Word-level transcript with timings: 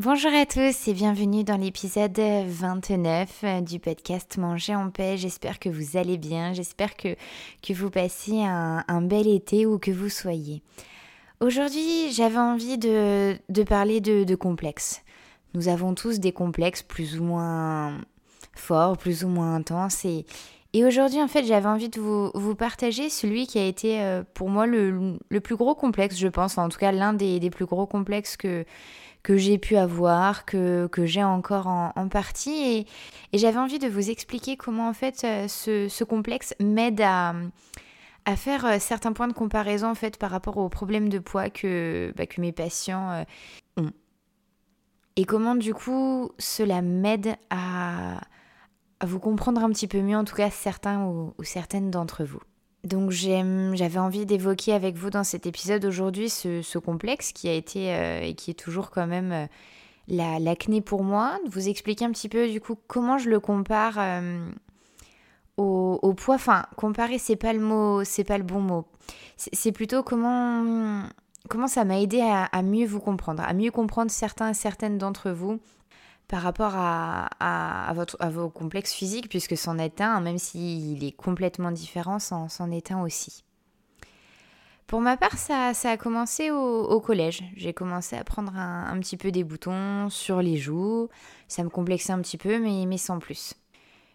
Bonjour 0.00 0.34
à 0.34 0.44
tous 0.44 0.88
et 0.88 0.92
bienvenue 0.92 1.44
dans 1.44 1.56
l'épisode 1.56 2.18
29 2.18 3.62
du 3.62 3.78
podcast 3.78 4.38
Manger 4.38 4.74
en 4.74 4.90
paix. 4.90 5.16
J'espère 5.16 5.60
que 5.60 5.68
vous 5.68 5.96
allez 5.96 6.18
bien, 6.18 6.52
j'espère 6.52 6.96
que, 6.96 7.14
que 7.62 7.72
vous 7.72 7.90
passez 7.90 8.42
un, 8.42 9.02
bel 9.02 9.28
été 9.28 9.66
où 9.66 9.78
que 9.78 9.92
vous 9.92 10.08
soyez. 10.08 10.62
Aujourd'hui, 11.38 12.10
j'avais 12.10 12.38
envie 12.38 12.76
de, 12.76 13.38
parler 13.68 14.00
de, 14.00 14.24
de 14.24 14.34
complexes. 14.34 15.04
Nous 15.54 15.68
avons 15.68 15.94
tous 15.94 16.18
des 16.18 16.32
complexes 16.32 16.82
plus 16.82 17.20
ou 17.20 17.22
moins 17.22 17.96
forts, 18.52 18.98
plus 18.98 19.22
ou 19.22 19.28
moins 19.28 19.54
intenses 19.54 20.04
et, 20.04 20.26
et 20.72 20.84
aujourd'hui, 20.84 21.22
en 21.22 21.28
fait, 21.28 21.44
j'avais 21.44 21.68
envie 21.68 21.88
de 21.88 22.00
vous, 22.00 22.32
vous, 22.34 22.56
partager 22.56 23.08
celui 23.08 23.46
qui 23.46 23.60
a 23.60 23.64
été 23.64 24.02
euh, 24.02 24.24
pour 24.34 24.50
moi 24.50 24.66
le, 24.66 25.18
le, 25.28 25.40
plus 25.40 25.54
gros 25.54 25.76
complexe, 25.76 26.18
je 26.18 26.26
pense, 26.26 26.58
en 26.58 26.68
tout 26.68 26.78
cas 26.78 26.90
l'un 26.90 27.12
des, 27.12 27.38
des, 27.38 27.48
plus 27.48 27.64
gros 27.64 27.86
complexes 27.86 28.36
que, 28.36 28.64
que 29.24 29.36
j'ai 29.36 29.58
pu 29.58 29.76
avoir, 29.76 30.44
que, 30.44 30.86
que 30.86 31.04
j'ai 31.04 31.24
encore 31.24 31.66
en, 31.66 32.08
partie. 32.08 32.86
Et, 33.32 33.38
j'avais 33.38 33.58
envie 33.58 33.80
de 33.80 33.88
vous 33.88 34.10
expliquer 34.10 34.56
comment, 34.56 34.88
en 34.88 34.92
fait, 34.92 35.24
euh, 35.24 35.48
ce, 35.48 35.88
ce 35.88 36.04
complexe 36.04 36.54
m'aide 36.60 37.00
à, 37.00 37.34
à 38.24 38.36
faire 38.36 38.64
euh, 38.64 38.76
certains 38.78 39.12
points 39.12 39.26
de 39.26 39.32
comparaison, 39.32 39.88
en 39.88 39.96
fait, 39.96 40.16
par 40.18 40.30
rapport 40.30 40.58
aux 40.58 40.68
problèmes 40.68 41.08
de 41.08 41.18
poids 41.18 41.50
que, 41.50 42.12
bah, 42.16 42.26
que 42.26 42.40
mes 42.40 42.52
patients 42.52 43.24
ont. 43.76 43.90
Et 45.16 45.24
comment, 45.24 45.56
du 45.56 45.74
coup, 45.74 46.30
cela 46.38 46.82
m'aide 46.82 47.34
à 47.50 48.20
à 49.00 49.06
vous 49.06 49.18
comprendre 49.18 49.62
un 49.62 49.68
petit 49.70 49.86
peu 49.86 50.00
mieux, 50.00 50.16
en 50.16 50.24
tout 50.24 50.34
cas 50.34 50.50
certains 50.50 51.04
ou, 51.04 51.34
certaines 51.42 51.90
d'entre 51.90 52.24
vous. 52.24 52.40
Donc 52.84 53.10
j'avais 53.10 53.98
envie 53.98 54.26
d'évoquer 54.26 54.74
avec 54.74 54.96
vous 54.96 55.08
dans 55.08 55.24
cet 55.24 55.46
épisode 55.46 55.84
aujourd'hui 55.86 56.28
ce, 56.28 56.78
complexe 56.78 57.32
qui 57.32 57.48
a 57.48 57.54
été 57.54 57.94
euh, 57.94 58.20
et 58.20 58.34
qui 58.34 58.50
est 58.50 58.54
toujours 58.54 58.90
quand 58.90 59.06
même 59.06 59.32
euh, 59.32 60.38
l'acné 60.38 60.82
pour 60.82 61.02
moi, 61.02 61.38
de 61.46 61.50
vous 61.50 61.68
expliquer 61.68 62.04
un 62.04 62.10
petit 62.10 62.28
peu 62.28 62.46
du 62.46 62.60
coup 62.60 62.76
comment 62.86 63.16
je 63.16 63.30
le 63.30 63.40
compare 63.40 63.94
euh, 63.98 64.46
au, 65.56 66.12
poids. 66.12 66.34
Enfin, 66.34 66.66
comparer 66.76 67.18
c'est 67.18 67.36
pas 67.36 67.54
le 67.54 67.60
mot, 67.60 68.04
c'est 68.04 68.24
pas 68.24 68.36
le 68.36 68.44
bon 68.44 68.60
mot. 68.60 68.84
C'est 69.36 69.72
plutôt 69.72 70.02
comment 70.02 71.04
comment 71.48 71.68
ça 71.68 71.84
m'a 71.84 72.00
aidé 72.00 72.20
à, 72.20 72.44
à, 72.44 72.62
mieux 72.62 72.86
vous 72.86 73.00
comprendre, 73.00 73.42
à 73.42 73.52
mieux 73.54 73.70
comprendre 73.70 74.10
certains 74.10 74.50
et 74.50 74.54
certaines 74.54 74.98
d'entre 74.98 75.30
vous 75.30 75.58
par 76.28 76.42
rapport 76.42 76.72
à, 76.74 77.92
votre, 77.94 78.16
à 78.20 78.30
vos 78.30 78.48
complexes 78.48 78.92
physiques, 78.92 79.28
puisque 79.28 79.56
c'en 79.56 79.78
est 79.78 80.00
un, 80.00 80.20
même 80.20 80.38
s'il 80.38 81.04
est 81.04 81.12
complètement 81.12 81.70
différent, 81.70 82.18
c'en 82.18 82.70
est 82.70 82.90
un 82.90 83.02
aussi. 83.02 83.44
Pour 84.86 85.00
ma 85.00 85.16
part, 85.16 85.38
ça, 85.38 85.72
ça 85.74 85.90
a 85.90 85.96
commencé 85.96 86.50
au, 86.50 87.00
collège. 87.00 87.42
J'ai 87.56 87.72
commencé 87.72 88.16
à 88.16 88.24
prendre 88.24 88.54
un, 88.56 88.98
petit 89.00 89.16
peu 89.16 89.30
des 89.30 89.42
boutons 89.42 90.08
sur 90.10 90.42
les 90.42 90.56
joues. 90.56 91.08
Ça 91.48 91.64
me 91.64 91.70
complexait 91.70 92.12
un 92.12 92.20
petit 92.20 92.36
peu, 92.36 92.58
mais, 92.58 92.84
mais 92.86 92.98
sans 92.98 93.18
plus. 93.18 93.54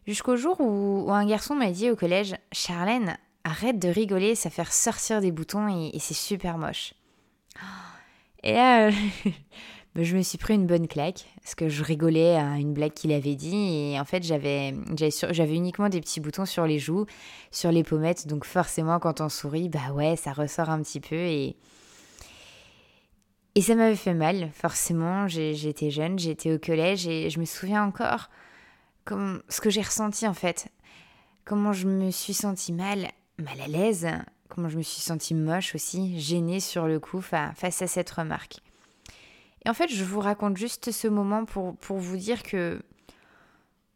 Jusqu'au 0.06 0.36
jour 0.36 0.60
où, 0.60 1.12
un 1.12 1.26
garçon 1.26 1.56
m'a 1.56 1.72
dit 1.72 1.90
au 1.90 1.96
collège 1.96 2.36
Charlène, 2.52 3.18
arrête 3.44 3.80
de 3.80 3.90
rigoler, 3.90 4.36
ça 4.36 4.50
fait 4.50 4.66
sortir 4.66 5.22
des 5.22 5.32
boutons 5.32 5.68
et, 5.68 5.96
et 5.96 6.00
c'est 6.00 6.14
super 6.14 6.58
moche. 6.58 6.94
Et 8.44 8.54
là, 8.54 8.90
Bah, 8.90 8.96
je 10.04 10.16
me 10.16 10.22
suis 10.22 10.38
pris 10.38 10.56
une 10.56 10.68
bonne 10.68 10.88
claque 10.88 11.26
parce 11.42 11.56
que 11.56 11.70
je 11.70 11.84
rigolais 11.84 12.36
à 12.36 12.58
une 12.58 12.74
blague 12.74 12.94
qu'il 12.94 13.12
avait 13.12 13.36
dit 13.36 13.92
et 13.92 14.00
en 14.00 14.06
fait 14.06 14.24
j'avais 14.24 14.74
uniquement 15.56 15.90
des 15.90 16.02
petits 16.02 16.20
boutons 16.20 16.46
sur 16.46 16.66
les 16.66 16.80
joues, 16.80 17.06
sur 17.52 17.72
les 17.72 17.84
pommettes 17.84 18.28
donc 18.28 18.46
forcément 18.46 19.00
quand 19.00 19.22
on 19.22 19.30
sourit 19.30 19.70
bah 19.70 19.92
ouais 19.94 20.16
ça 20.16 20.34
ressort 20.34 20.70
un 20.70 20.82
petit 20.82 21.00
peu 21.00 21.16
et 21.16 21.56
et 23.56 23.62
ça 23.62 23.76
m'avait 23.76 23.96
fait 23.96 24.14
mal 24.14 24.52
forcément 24.54 25.28
j'étais 25.28 25.90
jeune 25.90 26.20
j'étais 26.20 26.54
au 26.54 26.60
collège 26.60 27.08
et 27.08 27.30
je 27.30 27.40
me 27.40 27.46
souviens 27.46 27.84
encore 27.84 28.30
comme 29.06 29.42
ce 29.50 29.60
que 29.60 29.72
j'ai 29.72 29.82
ressenti 29.82 30.28
en 30.28 30.36
fait. 30.36 30.68
Comment 31.44 31.74
je 31.74 31.88
me 31.88 32.12
suis 32.12 32.36
sentie 32.36 32.74
mal 32.74 33.10
mal 33.40 33.60
à 33.62 33.68
l'aise 33.68 34.08
comment 34.50 34.68
je 34.68 34.78
me 34.78 34.84
suis 34.84 35.02
sentie 35.02 35.34
moche 35.34 35.74
aussi 35.76 36.20
gênée 36.20 36.60
sur 36.60 36.88
le 36.88 37.00
coup 37.00 37.22
face 37.22 37.82
à 37.82 37.88
cette 37.88 38.10
remarque 38.10 38.58
en 39.70 39.74
fait, 39.74 39.90
je 39.90 40.04
vous 40.04 40.20
raconte 40.20 40.58
juste 40.58 40.92
ce 40.92 41.08
moment 41.08 41.46
pour, 41.46 41.78
pour 41.78 41.98
vous 41.98 42.18
dire 42.18 42.44
que 42.44 42.82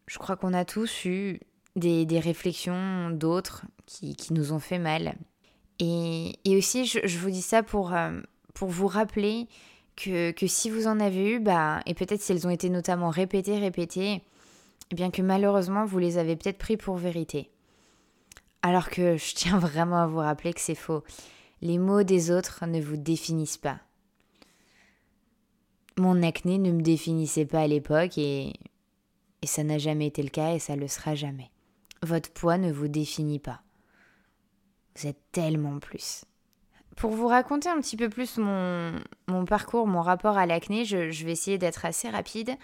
je 0.07 0.19
crois 0.19 0.35
qu'on 0.35 0.53
a 0.53 0.65
tous 0.65 1.05
eu 1.05 1.39
des, 1.75 2.05
des 2.05 2.19
réflexions 2.19 3.09
d'autres 3.09 3.65
qui, 3.85 4.15
qui, 4.15 4.33
nous 4.33 4.53
ont 4.53 4.59
fait 4.59 4.79
mal. 4.79 5.15
Et, 5.79 6.37
et 6.45 6.55
aussi, 6.55 6.85
je, 6.85 6.99
je, 7.03 7.17
vous 7.17 7.31
dis 7.31 7.41
ça 7.41 7.63
pour, 7.63 7.93
euh, 7.93 8.21
pour 8.53 8.69
vous 8.69 8.87
rappeler 8.87 9.47
que, 9.95 10.31
que, 10.31 10.45
si 10.45 10.69
vous 10.69 10.87
en 10.87 10.99
avez 10.99 11.31
eu, 11.31 11.39
bah, 11.39 11.81
et 11.85 11.93
peut-être 11.93 12.21
si 12.21 12.31
elles 12.31 12.45
ont 12.45 12.51
été 12.51 12.69
notamment 12.69 13.09
répétées, 13.09 13.57
répétées, 13.57 14.21
eh 14.91 14.95
bien 14.95 15.09
que 15.09 15.21
malheureusement, 15.21 15.85
vous 15.85 15.97
les 15.97 16.17
avez 16.17 16.35
peut-être 16.35 16.59
pris 16.59 16.77
pour 16.77 16.97
vérité. 16.97 17.49
Alors 18.61 18.89
que 18.89 19.17
je 19.17 19.33
tiens 19.33 19.57
vraiment 19.59 20.03
à 20.03 20.07
vous 20.07 20.19
rappeler 20.19 20.53
que 20.53 20.61
c'est 20.61 20.75
faux. 20.75 21.03
Les 21.61 21.79
mots 21.79 22.03
des 22.03 22.29
autres 22.29 22.65
ne 22.67 22.81
vous 22.81 22.97
définissent 22.97 23.57
pas. 23.57 23.79
Mon 25.97 26.23
acné 26.23 26.57
ne 26.57 26.71
me 26.71 26.81
définissait 26.81 27.45
pas 27.45 27.61
à 27.61 27.67
l'époque 27.67 28.17
et, 28.17 28.53
et 29.41 29.47
ça 29.47 29.63
n'a 29.63 29.77
jamais 29.77 30.07
été 30.07 30.23
le 30.23 30.29
cas 30.29 30.53
et 30.53 30.59
ça 30.59 30.75
le 30.75 30.87
sera 30.87 31.15
jamais. 31.15 31.51
Votre 32.01 32.31
poids 32.31 32.57
ne 32.57 32.71
vous 32.71 32.87
définit 32.87 33.39
pas. 33.39 33.61
Vous 34.95 35.07
êtes 35.07 35.21
tellement 35.31 35.79
plus. 35.79 36.25
Pour 36.95 37.11
vous 37.11 37.27
raconter 37.27 37.69
un 37.69 37.79
petit 37.79 37.97
peu 37.97 38.09
plus 38.09 38.37
mon, 38.37 38.93
mon 39.27 39.45
parcours, 39.45 39.87
mon 39.87 40.01
rapport 40.01 40.37
à 40.37 40.45
l'acné, 40.45 40.85
je, 40.85 41.25
vais 41.25 41.31
essayer 41.31 41.57
d'être 41.57 41.85
assez 41.85 42.09
rapide. 42.09 42.55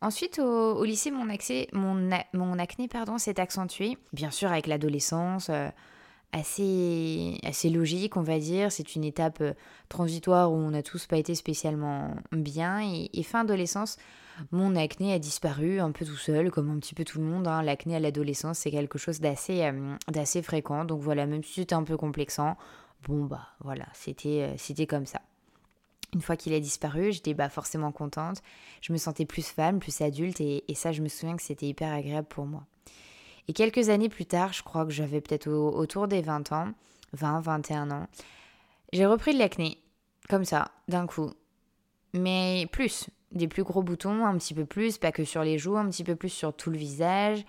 Ensuite, 0.00 0.38
au, 0.38 0.84
lycée, 0.84 1.10
mon 1.10 1.28
acné 2.58 2.88
pardon, 2.88 3.18
s'est 3.18 3.40
accentué, 3.40 3.98
bien 4.12 4.30
sûr 4.30 4.50
avec 4.50 4.66
l'adolescence. 4.66 5.48
Euh, 5.50 5.68
assez, 6.32 7.38
assez 7.44 7.70
logique, 7.70 8.16
on 8.16 8.22
va 8.22 8.38
dire. 8.38 8.70
C'est 8.72 8.94
une 8.94 9.04
étape 9.04 9.40
euh, 9.40 9.54
transitoire 9.88 10.52
où 10.52 10.56
on 10.56 10.70
n'a 10.70 10.82
tous 10.82 11.06
pas 11.06 11.16
été 11.16 11.34
spécialement 11.34 12.14
bien. 12.32 12.80
Et, 12.80 13.22
fin 13.22 13.40
adolescence, 13.40 13.96
mon 14.52 14.76
acné 14.76 15.12
a 15.12 15.18
disparu 15.18 15.80
un 15.80 15.90
peu 15.90 16.04
tout 16.04 16.16
seul, 16.16 16.50
comme 16.50 16.70
un 16.70 16.78
petit 16.78 16.94
peu 16.94 17.04
tout 17.04 17.18
le 17.18 17.24
monde. 17.24 17.46
Hein. 17.46 17.62
L'acné 17.62 17.96
à 17.96 18.00
l'adolescence, 18.00 18.58
c'est 18.58 18.70
quelque 18.70 18.98
chose 18.98 19.20
d'assez, 19.20 19.62
euh, 19.62 19.96
d'assez 20.08 20.42
fréquent. 20.42 20.84
Donc 20.84 21.00
voilà, 21.00 21.26
même 21.26 21.42
si 21.42 21.54
c'était 21.54 21.74
un 21.74 21.84
peu 21.84 21.96
complexant, 21.96 22.56
bon 23.06 23.24
bah 23.24 23.48
voilà, 23.60 23.86
c'était, 23.94 24.42
euh, 24.42 24.54
c'était 24.56 24.86
comme 24.86 25.06
ça. 25.06 25.20
Une 26.14 26.22
fois 26.22 26.36
qu'il 26.36 26.54
a 26.54 26.60
disparu, 26.60 27.12
j'étais 27.12 27.34
bah, 27.34 27.50
forcément 27.50 27.92
contente. 27.92 28.42
Je 28.80 28.94
me 28.94 28.98
sentais 28.98 29.26
plus 29.26 29.46
femme, 29.46 29.78
plus 29.78 30.00
adulte, 30.00 30.40
et 30.40 30.64
ça, 30.74 30.90
je 30.90 31.02
me 31.02 31.08
souviens 31.08 31.36
que 31.36 31.42
c'était 31.42 31.66
hyper 31.66 31.92
agréable 31.92 32.26
pour 32.28 32.46
moi. 32.46 32.64
Et 33.48 33.54
quelques 33.54 33.88
années 33.88 34.10
plus 34.10 34.26
tard, 34.26 34.52
je 34.52 34.62
crois 34.62 34.84
que 34.84 34.92
j'avais 34.92 35.22
peut-être 35.22 35.48
autour 35.50 36.06
des 36.06 36.20
20 36.20 36.52
ans, 36.52 36.68
20, 37.14 37.40
21 37.40 37.90
ans, 37.90 38.06
j'ai 38.92 39.06
repris 39.06 39.32
de 39.32 39.38
l'acné, 39.38 39.78
comme 40.28 40.44
ça, 40.44 40.70
d'un 40.86 41.06
coup. 41.06 41.30
Mais 42.12 42.66
plus, 42.72 43.08
des 43.32 43.48
plus 43.48 43.62
gros 43.62 43.82
boutons, 43.82 44.26
un 44.26 44.36
petit 44.36 44.54
peu 44.54 44.66
plus, 44.66 44.98
pas 44.98 45.12
que 45.12 45.24
sur 45.24 45.42
les 45.42 45.58
joues, 45.58 45.76
un 45.76 45.88
petit 45.88 46.04
peu 46.04 46.14
plus 46.14 46.28
sur 46.28 46.54
tout 46.54 46.70
le 46.70 46.78
visage. 46.78 47.44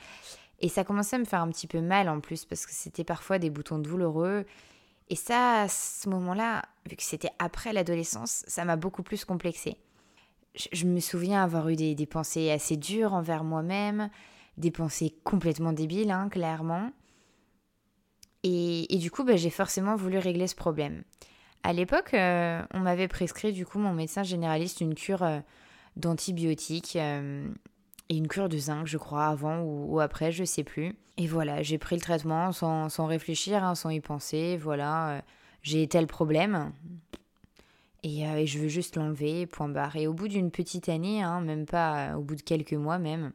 Et 0.62 0.69
ça 0.69 0.84
commençait 0.84 1.18
à 1.18 1.19
me 1.19 1.25
faire 1.25 1.42
un 1.42 1.50
petit 1.50 1.68
peu 1.68 1.81
mal 1.81 2.07
en 2.07 2.22
plus, 2.22 2.46
parce 2.46 2.66
que 2.66 2.74
c'était 2.74 3.04
parfois 3.04 3.38
des 3.38 3.50
boutons 3.50 3.80
douloureux. 3.80 4.46
Et 5.10 5.16
ça, 5.16 5.62
à 5.62 5.68
ce 5.68 6.07
moment-là, 6.10 6.63
vu 6.90 6.96
que 6.96 7.04
c'était 7.04 7.31
après 7.40 7.74
l'adolescence, 7.74 8.44
ça 8.48 8.63
m'a 8.63 8.75
beaucoup 8.75 9.04
plus 9.04 9.25
complexé. 9.25 9.78
Je, 10.56 10.86
me 10.86 11.00
souviens 11.00 11.44
avoir 11.44 11.69
eu 11.69 11.75
des 11.75 12.06
pensées 12.06 12.51
assez 12.51 12.75
dures 12.75 13.13
envers 13.13 13.44
moi-même, 13.44 14.10
des 14.60 14.72
pensées 14.72 15.16
complètement 15.24 15.74
débiles, 15.74 16.12
hein, 16.12 16.30
clairement. 16.30 16.92
Et, 18.44 18.98
du 19.00 19.12
coup, 19.12 19.24
bah, 19.24 19.36
j'ai 19.36 19.50
forcément 19.50 19.96
voulu 19.96 20.18
régler 20.18 20.48
ce 20.48 20.56
problème. 20.56 21.04
À 21.64 21.74
l'époque, 21.74 22.14
euh, 22.14 22.62
on 22.74 22.80
m'avait 22.80 23.08
prescrit, 23.08 23.52
du 23.52 23.66
coup, 23.66 23.80
mon 23.80 23.94
médecin 23.94 24.24
généraliste, 24.24 24.80
une 24.80 24.96
cure 24.96 25.24
euh, 25.24 25.40
d'antibiotiques 25.98 26.96
euh, 26.96 27.50
et 28.08 28.16
une 28.16 28.28
cure 28.28 28.48
de 28.48 28.58
zinc, 28.58 28.86
je 28.86 28.98
crois, 28.98 29.26
avant 29.26 29.62
ou, 29.62 30.00
après, 30.00 30.32
je 30.32 30.46
sais 30.46 30.64
plus. 30.64 30.96
Et 31.18 31.28
voilà, 31.28 31.64
j'ai 31.64 31.78
pris 31.78 31.96
le 31.96 32.02
traitement 32.02 32.54
sans, 32.54 33.06
réfléchir, 33.06 33.64
hein, 33.64 33.76
sans 33.76 33.90
y 33.90 34.00
penser. 34.00 34.58
Voilà, 34.58 35.22
j'ai 35.62 35.86
tel 35.90 36.08
problème. 36.08 36.72
Et, 38.04 38.46
je 38.46 38.60
veux 38.60 38.70
juste 38.70 38.96
l'enlever, 38.96 39.46
point 39.46 39.68
barre. 39.68 39.98
Et 39.98 40.08
au 40.08 40.14
bout 40.14 40.30
d'une 40.30 40.50
petite 40.50 40.88
année, 40.88 41.22
hein, 41.22 41.42
même 41.42 41.66
pas 41.66 42.16
au 42.18 42.22
bout 42.22 42.36
de 42.36 42.42
quelques 42.42 42.72
mois 42.72 43.00
même, 43.00 43.34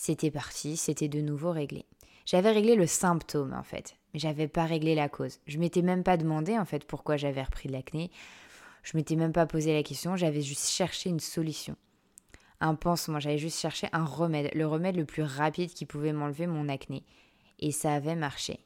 c'était 0.00 0.30
parti, 0.30 0.76
c'était 0.76 1.08
de 1.08 1.20
nouveau 1.20 1.50
réglé. 1.50 1.84
J'avais 2.24 2.52
réglé 2.52 2.76
le 2.76 2.86
symptôme 2.86 3.52
en 3.52 3.64
fait, 3.64 3.96
mais 4.14 4.20
j'avais 4.20 4.46
pas 4.46 4.64
réglé 4.64 4.94
la 4.94 5.08
cause. 5.08 5.40
Je 5.48 5.58
m'étais 5.58 5.82
même 5.82 6.04
pas 6.04 6.16
demandé 6.16 6.56
en 6.56 6.64
fait 6.64 6.84
pourquoi 6.84 7.16
j'avais 7.16 7.42
repris 7.42 7.68
de 7.68 7.72
l'acné. 7.72 8.12
Je 8.84 8.96
m'étais 8.96 9.16
même 9.16 9.32
pas 9.32 9.44
posé 9.44 9.74
la 9.74 9.82
question, 9.82 10.14
j'avais 10.14 10.40
juste 10.40 10.68
cherché 10.68 11.10
une 11.10 11.18
solution. 11.18 11.74
Un 12.60 12.76
pansement, 12.76 13.18
j'avais 13.18 13.38
juste 13.38 13.58
cherché 13.58 13.88
un 13.92 14.04
remède, 14.04 14.54
le 14.54 14.68
remède 14.68 14.94
le 14.94 15.04
plus 15.04 15.24
rapide 15.24 15.74
qui 15.74 15.84
pouvait 15.84 16.12
m'enlever 16.12 16.46
mon 16.46 16.68
acné. 16.68 17.02
Et 17.58 17.72
ça 17.72 17.92
avait 17.92 18.14
marché. 18.14 18.60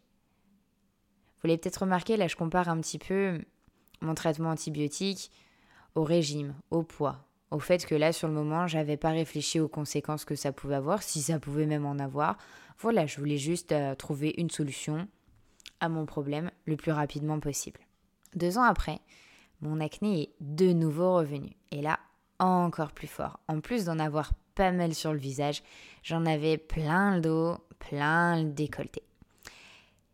Vous 1.40 1.48
l'avez 1.48 1.56
peut-être 1.56 1.84
remarqué, 1.84 2.18
là 2.18 2.28
je 2.28 2.36
compare 2.36 2.68
un 2.68 2.78
petit 2.78 2.98
peu 2.98 3.40
mon 4.02 4.14
traitement 4.14 4.50
antibiotique 4.50 5.30
au 5.94 6.04
régime, 6.04 6.54
au 6.70 6.82
poids, 6.82 7.24
au 7.52 7.58
fait 7.58 7.86
que 7.86 7.94
là 7.94 8.12
sur 8.12 8.28
le 8.28 8.34
moment 8.34 8.66
j'avais 8.66 8.96
pas 8.96 9.10
réfléchi 9.10 9.60
aux 9.60 9.68
conséquences 9.68 10.24
que 10.24 10.34
ça 10.34 10.52
pouvait 10.52 10.74
avoir, 10.74 11.02
si 11.02 11.22
ça 11.22 11.38
pouvait 11.38 11.66
même 11.66 11.86
en 11.86 11.98
avoir. 11.98 12.36
Voilà, 12.78 13.06
je 13.06 13.18
voulais 13.18 13.38
juste 13.38 13.72
euh, 13.72 13.94
trouver 13.94 14.34
une 14.38 14.50
solution 14.50 15.06
à 15.80 15.88
mon 15.88 16.06
problème 16.06 16.50
le 16.64 16.76
plus 16.76 16.92
rapidement 16.92 17.38
possible. 17.38 17.80
Deux 18.34 18.58
ans 18.58 18.64
après, 18.64 19.00
mon 19.60 19.80
acné 19.80 20.22
est 20.22 20.30
de 20.40 20.72
nouveau 20.72 21.14
revenu. 21.14 21.52
Et 21.70 21.82
là, 21.82 21.98
encore 22.38 22.92
plus 22.92 23.06
fort. 23.06 23.38
En 23.48 23.60
plus 23.60 23.84
d'en 23.84 23.98
avoir 23.98 24.32
pas 24.54 24.72
mal 24.72 24.94
sur 24.94 25.12
le 25.12 25.18
visage, 25.18 25.62
j'en 26.02 26.26
avais 26.26 26.58
plein 26.58 27.14
le 27.16 27.20
dos, 27.20 27.56
plein 27.78 28.42
le 28.42 28.50
décolleté. 28.50 29.02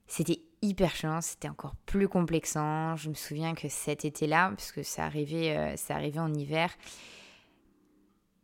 C'était 0.07 0.41
hyper 0.63 0.95
chiant, 0.95 1.21
c'était 1.21 1.49
encore 1.49 1.75
plus 1.87 2.09
complexant. 2.09 2.97
Je 2.97 3.09
me 3.09 3.15
souviens 3.15 3.55
que 3.55 3.69
cet 3.69 4.05
été-là, 4.05 4.53
puisque 4.57 4.85
ça 4.85 5.05
arrivait, 5.05 5.57
euh, 5.57 5.77
ça 5.77 5.95
arrivait 5.95 6.21
en 6.21 6.33
hiver, 6.33 6.71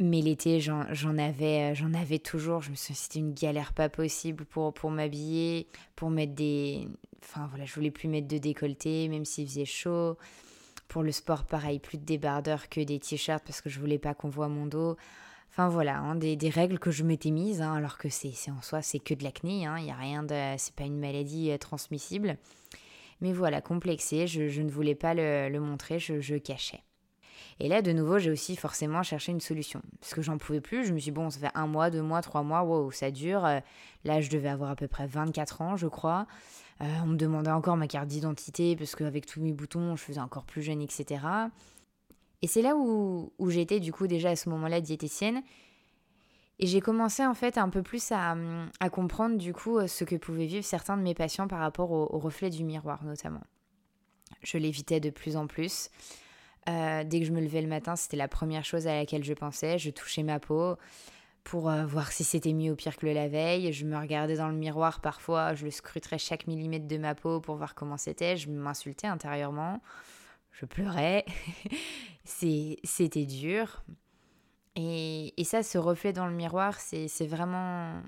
mais 0.01 0.21
l'été, 0.21 0.61
j'en 0.61 0.83
avais, 1.19 1.73
euh, 1.73 1.75
j'en 1.75 1.95
avais 1.95 2.19
toujours. 2.19 2.63
Je 2.63 2.71
me 2.71 2.75
souviens, 2.75 2.97
c'était 2.97 3.19
une 3.21 3.35
galère 3.35 3.73
pas 3.73 3.89
possible 3.89 4.45
pour, 4.45 4.75
pour 4.75 4.91
m'habiller, 4.91 5.69
pour 5.95 6.11
mettre 6.11 6.35
des. 6.35 6.89
Enfin 7.23 7.47
voilà, 7.49 7.65
je 7.65 7.75
voulais 7.75 7.91
plus 7.91 8.09
mettre 8.09 8.29
de 8.29 8.39
décolleté, 8.39 9.09
même 9.09 9.25
s'il 9.25 9.47
faisait 9.47 9.65
chaud. 9.65 10.17
Pour 10.89 11.03
le 11.03 11.13
sport, 11.13 11.45
pareil, 11.45 11.79
plus 11.79 11.99
de 11.99 12.05
débardeurs 12.05 12.69
que 12.69 12.81
des 12.81 12.99
t-shirts 12.99 13.43
parce 13.45 13.61
que 13.61 13.71
je 13.71 13.81
voulais 13.81 13.99
pas 13.99 14.15
qu'on 14.15 14.29
voit 14.29 14.49
mon 14.49 14.67
dos. 14.67 14.97
Enfin 15.51 15.69
voilà, 15.69 15.99
hein, 15.99 16.17
des, 16.17 16.37
règles 16.51 16.81
que 16.81 16.91
je 16.91 17.05
m'étais 17.05 17.31
mises, 17.31 17.63
hein, 17.63 17.75
alors 17.75 17.97
que 17.97 18.09
c'est 18.09 18.35
en 18.51 18.61
soi, 18.61 18.83
c'est 18.83 18.99
que 18.99 19.15
de 19.15 19.23
l'acné, 19.23 19.67
hein, 19.67 19.77
il 19.79 19.87
y 19.87 19.91
a 19.91 19.97
rien 19.97 20.25
de. 20.25 20.35
C'est 20.59 20.75
pas 20.75 20.85
une 20.85 20.99
maladie 20.99 21.53
euh, 21.53 21.59
transmissible. 21.59 22.37
Mais 23.21 23.33
voilà, 23.33 23.61
complexé, 23.61 24.27
je, 24.27 24.61
ne 24.61 24.71
voulais 24.71 24.97
pas 24.97 25.15
le, 25.15 25.59
montrer, 25.61 26.01
je 26.01 26.37
cachais. 26.37 26.83
Et 27.61 27.69
là, 27.69 27.83
de 27.83 27.93
nouveau, 27.93 28.19
j'ai 28.19 28.31
aussi 28.31 28.57
forcément 28.57 29.03
cherché 29.03 29.33
une 29.33 29.41
solution. 29.41 29.81
Parce 30.01 30.15
que 30.15 30.23
j'en 30.23 30.39
pouvais 30.39 30.61
plus. 30.61 30.85
Je 30.85 30.93
me 30.93 30.99
suis 30.99 31.11
dit, 31.11 31.15
bon, 31.15 31.31
ça 31.31 31.39
fait 31.41 31.51
un 31.55 31.67
mois, 31.67 31.91
deux 31.91 32.03
mois, 32.03 32.21
trois 32.21 32.43
mois, 32.43 32.63
wow, 32.63 32.91
ça 32.91 33.11
dure. 33.11 33.45
Euh, 33.45 33.61
là, 34.05 34.21
je 34.21 34.31
devais 34.31 34.49
avoir 34.49 34.71
à 34.71 34.77
peu 34.77 34.89
près 34.89 35.07
24 35.07 35.63
ans, 35.63 35.77
je 35.77 35.87
crois. 35.87 36.27
Euh, 36.81 36.85
on 37.05 37.07
me 37.07 37.17
demandait 37.17 37.51
encore 37.51 37.77
ma 37.77 37.87
carte 37.87 38.09
d'identité 38.09 38.75
parce 38.77 38.97
qu'avec 38.97 39.27
tous 39.27 39.41
mes 39.41 39.53
boutons, 39.53 39.97
je 39.97 40.03
faisais 40.03 40.21
encore 40.21 40.45
plus 40.45 40.63
jeune, 40.63 40.81
etc. 40.81 41.25
Et 42.43 42.47
c'est 42.47 42.63
là 42.63 42.77
où, 42.77 43.33
où 43.39 43.51
j'étais, 43.51 43.81
du 43.81 43.93
coup, 43.93 44.07
déjà 44.07 44.31
à 44.31 44.37
ce 44.37 44.49
moment-là, 44.49 44.81
diététicienne. 44.81 45.43
Et 46.59 46.67
j'ai 46.67 46.81
commencé 46.81 47.25
en 47.27 47.35
fait 47.35 47.59
un 47.59 47.69
peu 47.69 47.83
plus 47.83 48.13
à, 48.13 48.37
à, 48.79 48.89
comprendre 48.89 49.37
du 49.37 49.53
coup 49.53 49.85
ce 49.89 50.05
que 50.05 50.15
pouvaient 50.15 50.47
vivre 50.47 50.65
certains 50.65 50.97
de 50.97 51.03
mes 51.03 51.15
patients 51.15 51.49
par 51.49 51.59
rapport 51.59 51.91
au, 51.91 52.09
au 52.15 52.19
reflet 52.21 52.49
du 52.49 52.63
miroir 52.63 53.03
notamment. 53.05 53.43
Je 54.43 54.59
l'évitais 54.59 55.01
de 55.01 55.11
plus 55.11 55.37
en 55.37 55.49
plus. 55.49 55.91
Euh, 56.69 57.05
dès 57.05 57.21
que 57.21 57.27
je 57.27 57.33
me 57.33 57.41
levais 57.41 57.61
le 57.61 57.69
matin, 57.69 57.97
c'était 57.97 58.17
la 58.17 58.29
première 58.29 58.65
chose 58.65 58.87
à 58.87 58.95
laquelle 58.95 59.25
je 59.25 59.35
pensais. 59.35 59.79
Je 59.79 59.91
touchais 59.91 60.23
ma 60.23 60.41
peau 60.41 60.77
pour 61.45 61.69
euh, 61.69 61.85
voir 61.85 62.11
si 62.11 62.25
c'était 62.25 62.55
mieux 62.55 62.73
ou 62.73 62.77
pire 62.77 62.97
que 62.97 63.07
la 63.07 63.29
veille. 63.29 63.73
Je 63.73 63.85
me 63.85 63.99
regardais 63.99 64.37
dans 64.37 64.49
le 64.49 64.55
miroir 64.55 65.01
parfois, 65.01 65.55
je 65.55 65.67
le 65.67 65.71
scruterais 65.71 66.19
chaque 66.19 66.47
millimètre 66.47 66.87
de 66.87 66.97
ma 66.97 67.15
peau 67.15 67.41
pour 67.41 67.57
voir 67.57 67.75
comment 67.75 67.99
c'était. 67.99 68.37
Je 68.37 68.51
m'insultais 68.51 69.07
intérieurement, 69.07 69.83
je 70.53 70.65
pleurais. 70.65 71.27
c'était 72.25 73.27
dur. 73.27 73.85
Et, 74.77 75.41
et, 75.41 75.45
ça, 75.45 75.63
ce 75.63 75.79
reflet 75.79 76.13
dans 76.13 76.27
le 76.27 76.35
miroir, 76.35 76.81
c'est 76.81 77.27
vraiment... 77.27 78.03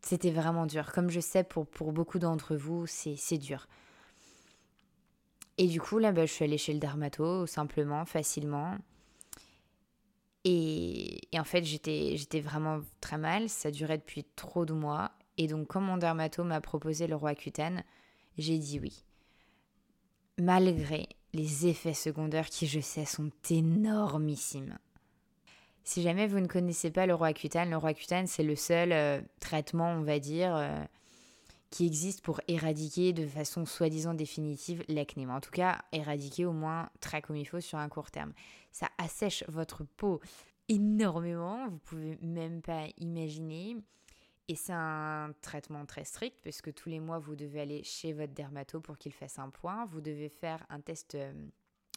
C'était 0.00 0.30
vraiment 0.30 0.66
dur. 0.66 0.92
Comme 0.92 1.08
je 1.08 1.18
sais, 1.18 1.42
pour, 1.42 1.66
pour 1.66 1.92
beaucoup 1.92 2.18
d'entre 2.18 2.54
vous, 2.54 2.86
c'est 2.86 3.38
dur. 3.38 3.66
Et 5.58 5.66
du 5.66 5.80
coup, 5.80 5.98
là, 5.98 6.12
bah, 6.12 6.26
je 6.26 6.32
suis 6.32 6.44
allée 6.44 6.58
chez 6.58 6.72
le 6.72 6.80
dermato, 6.80 7.46
simplement, 7.46 8.04
facilement. 8.04 8.76
Et, 10.44 11.20
en 11.34 11.44
fait, 11.44 11.64
j'étais 11.64 12.40
vraiment 12.40 12.80
très 13.00 13.18
mal. 13.18 13.48
Ça 13.48 13.70
durait 13.70 13.98
depuis 13.98 14.24
trop 14.36 14.66
de 14.66 14.72
mois. 14.72 15.12
Et 15.38 15.46
donc, 15.46 15.68
quand 15.68 15.80
mon 15.80 15.96
dermato 15.96 16.44
m'a 16.44 16.60
proposé 16.60 17.06
le 17.06 17.16
roi 17.16 17.34
cutane, 17.34 17.82
j'ai 18.36 18.58
dit 18.58 18.78
oui. 18.80 19.04
Malgré 20.38 21.08
les 21.32 21.66
effets 21.66 21.94
secondaires 21.94 22.48
qui, 22.48 22.66
je 22.66 22.80
sais, 22.80 23.04
sont 23.04 23.30
énormissimes. 23.50 24.78
Si 25.84 26.02
jamais 26.02 26.26
vous 26.26 26.40
ne 26.40 26.46
connaissez 26.46 26.90
pas 26.90 27.06
le 27.06 27.14
roi 27.14 27.32
cutane, 27.32 27.70
le 27.70 27.76
roi 27.76 27.92
cutane, 27.94 28.26
c'est 28.26 28.42
le 28.42 28.56
seul 28.56 28.92
euh, 28.92 29.20
traitement, 29.38 29.90
on 29.92 30.02
va 30.02 30.18
dire, 30.18 30.54
euh, 30.56 30.82
qui 31.74 31.86
existe 31.86 32.20
pour 32.20 32.40
éradiquer 32.46 33.12
de 33.12 33.26
façon 33.26 33.66
soi-disant 33.66 34.14
définitive 34.14 34.84
l'acné. 34.86 35.26
Mais 35.26 35.32
en 35.32 35.40
tout 35.40 35.50
cas, 35.50 35.82
éradiquer 35.90 36.46
au 36.46 36.52
moins 36.52 36.88
très 37.00 37.20
comme 37.20 37.34
il 37.34 37.44
faut 37.44 37.60
sur 37.60 37.78
un 37.78 37.88
court 37.88 38.12
terme. 38.12 38.32
Ça 38.70 38.88
assèche 38.96 39.42
votre 39.48 39.82
peau 39.82 40.20
énormément, 40.68 41.66
vous 41.68 41.78
pouvez 41.78 42.16
même 42.22 42.62
pas 42.62 42.86
imaginer. 42.98 43.76
Et 44.46 44.54
c'est 44.54 44.72
un 44.72 45.34
traitement 45.42 45.84
très 45.84 46.04
strict 46.04 46.38
parce 46.44 46.62
que 46.62 46.70
tous 46.70 46.90
les 46.90 47.00
mois, 47.00 47.18
vous 47.18 47.34
devez 47.34 47.62
aller 47.62 47.82
chez 47.82 48.12
votre 48.12 48.34
dermato 48.34 48.80
pour 48.80 48.96
qu'il 48.96 49.12
fasse 49.12 49.40
un 49.40 49.50
point. 49.50 49.84
Vous 49.86 50.00
devez 50.00 50.28
faire 50.28 50.64
un 50.68 50.80
test, 50.80 51.16
euh, 51.16 51.32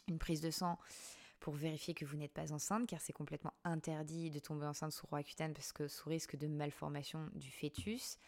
une 0.08 0.18
prise 0.18 0.40
de 0.40 0.50
sang 0.50 0.76
pour 1.38 1.54
vérifier 1.54 1.94
que 1.94 2.04
vous 2.04 2.16
n'êtes 2.16 2.32
pas 2.32 2.52
enceinte, 2.52 2.88
car 2.88 3.00
c'est 3.00 3.12
complètement 3.12 3.52
interdit 3.62 4.30
de 4.32 4.40
tomber 4.40 4.66
enceinte 4.66 4.90
sous 4.90 5.06
Roaccutane 5.06 5.52
parce 5.52 5.70
que 5.70 5.86
sous 5.86 6.08
risque 6.08 6.34
de 6.34 6.48
malformation 6.48 7.30
du 7.36 7.48
fœtus 7.48 8.18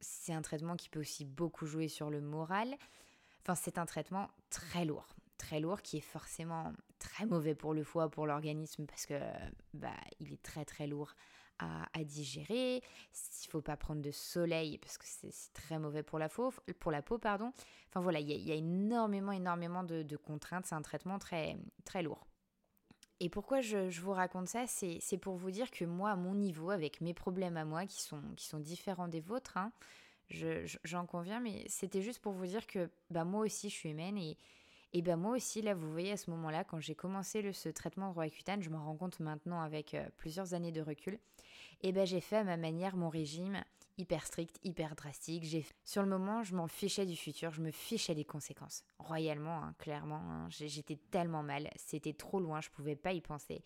c'est 0.00 0.32
un 0.32 0.42
traitement 0.42 0.76
qui 0.76 0.88
peut 0.88 1.00
aussi 1.00 1.24
beaucoup 1.24 1.66
jouer 1.66 1.88
sur 1.88 2.10
le 2.10 2.20
moral. 2.20 2.74
Enfin, 3.42 3.54
c'est 3.54 3.78
un 3.78 3.86
traitement 3.86 4.28
très 4.50 4.84
lourd, 4.84 5.08
très 5.38 5.60
lourd 5.60 5.82
qui 5.82 5.98
est 5.98 6.00
forcément 6.00 6.72
très 6.98 7.26
mauvais 7.26 7.54
pour 7.54 7.74
le 7.74 7.84
foie, 7.84 8.08
pour 8.08 8.26
l'organisme, 8.26 8.86
parce 8.86 9.06
que 9.06 9.18
bah, 9.74 9.94
il 10.20 10.32
est 10.32 10.42
très 10.42 10.64
très 10.64 10.86
lourd 10.86 11.14
à, 11.58 12.04
digérer. 12.04 12.76
Il 12.76 13.50
faut 13.50 13.62
pas 13.62 13.76
prendre 13.76 14.02
de 14.02 14.10
soleil 14.10 14.78
parce 14.78 14.98
que 14.98 15.04
c'est 15.06 15.32
très 15.54 15.78
mauvais 15.78 16.02
pour 16.02 16.18
la, 16.18 16.28
peau. 16.28 16.52
Pardon. 17.18 17.52
Enfin 17.88 18.00
voilà, 18.00 18.20
il 18.20 18.30
y, 18.30 18.52
a 18.52 18.54
énormément, 18.54 19.32
énormément 19.32 19.82
de, 19.82 20.02
de 20.02 20.16
contraintes. 20.16 20.66
C'est 20.66 20.74
un 20.74 20.82
traitement 20.82 21.18
très, 21.18 21.56
très 21.84 22.02
lourd. 22.02 22.26
Et 23.20 23.30
pourquoi 23.30 23.60
je, 23.62 23.88
vous 24.00 24.12
raconte 24.12 24.48
ça 24.48 24.66
C'est 24.66 25.18
pour 25.18 25.36
vous 25.36 25.50
dire 25.50 25.70
que 25.70 25.84
moi, 25.84 26.10
à 26.10 26.16
mon 26.16 26.34
niveau, 26.34 26.70
avec 26.70 27.00
mes 27.00 27.14
problèmes 27.14 27.56
à 27.56 27.64
moi, 27.64 27.86
qui 27.86 28.02
sont, 28.02 28.20
qui 28.36 28.46
sont 28.46 28.60
différents 28.60 29.08
des 29.08 29.20
vôtres, 29.20 29.56
hein, 29.56 29.72
j'en 30.84 31.06
conviens, 31.06 31.40
mais 31.40 31.64
c'était 31.68 32.02
juste 32.02 32.20
pour 32.20 32.32
vous 32.32 32.46
dire 32.46 32.66
que 32.66 32.90
bah, 33.10 33.24
moi 33.24 33.44
aussi, 33.44 33.70
je 33.70 33.74
suis 33.74 33.90
humaine 33.90 34.18
et, 34.18 34.36
et 34.92 35.02
ben 35.02 35.16
moi 35.16 35.36
aussi, 35.36 35.62
là, 35.62 35.74
vous 35.74 35.90
voyez, 35.90 36.12
à 36.12 36.16
ce 36.16 36.30
moment-là, 36.30 36.64
quand 36.64 36.80
j'ai 36.80 36.94
commencé 36.94 37.42
le, 37.42 37.52
ce 37.52 37.68
traitement 37.68 38.10
de 38.10 38.14
Roaccutane, 38.14 38.62
je 38.62 38.70
m'en 38.70 38.84
rends 38.84 38.96
compte 38.96 39.20
maintenant 39.20 39.60
avec 39.60 39.94
euh, 39.94 40.04
plusieurs 40.16 40.54
années 40.54 40.72
de 40.72 40.82
recul, 40.82 41.18
et 41.82 41.92
ben 41.92 42.06
j'ai 42.06 42.20
fait 42.20 42.36
à 42.36 42.44
ma 42.44 42.56
manière 42.56 42.96
mon 42.96 43.08
régime 43.08 43.62
hyper 43.98 44.26
strict, 44.26 44.58
hyper 44.62 44.94
drastique. 44.94 45.44
J'ai 45.44 45.64
Sur 45.84 46.02
le 46.02 46.08
moment, 46.08 46.42
je 46.42 46.54
m'en 46.54 46.66
fichais 46.66 47.06
du 47.06 47.16
futur, 47.16 47.52
je 47.52 47.62
me 47.62 47.70
fichais 47.70 48.14
des 48.14 48.24
conséquences. 48.24 48.84
Royalement, 48.98 49.62
hein, 49.62 49.74
clairement, 49.78 50.20
hein, 50.20 50.48
j'étais 50.50 50.96
tellement 51.10 51.42
mal, 51.42 51.70
c'était 51.76 52.12
trop 52.12 52.40
loin, 52.40 52.60
je 52.60 52.70
pouvais 52.70 52.96
pas 52.96 53.12
y 53.12 53.20
penser. 53.20 53.62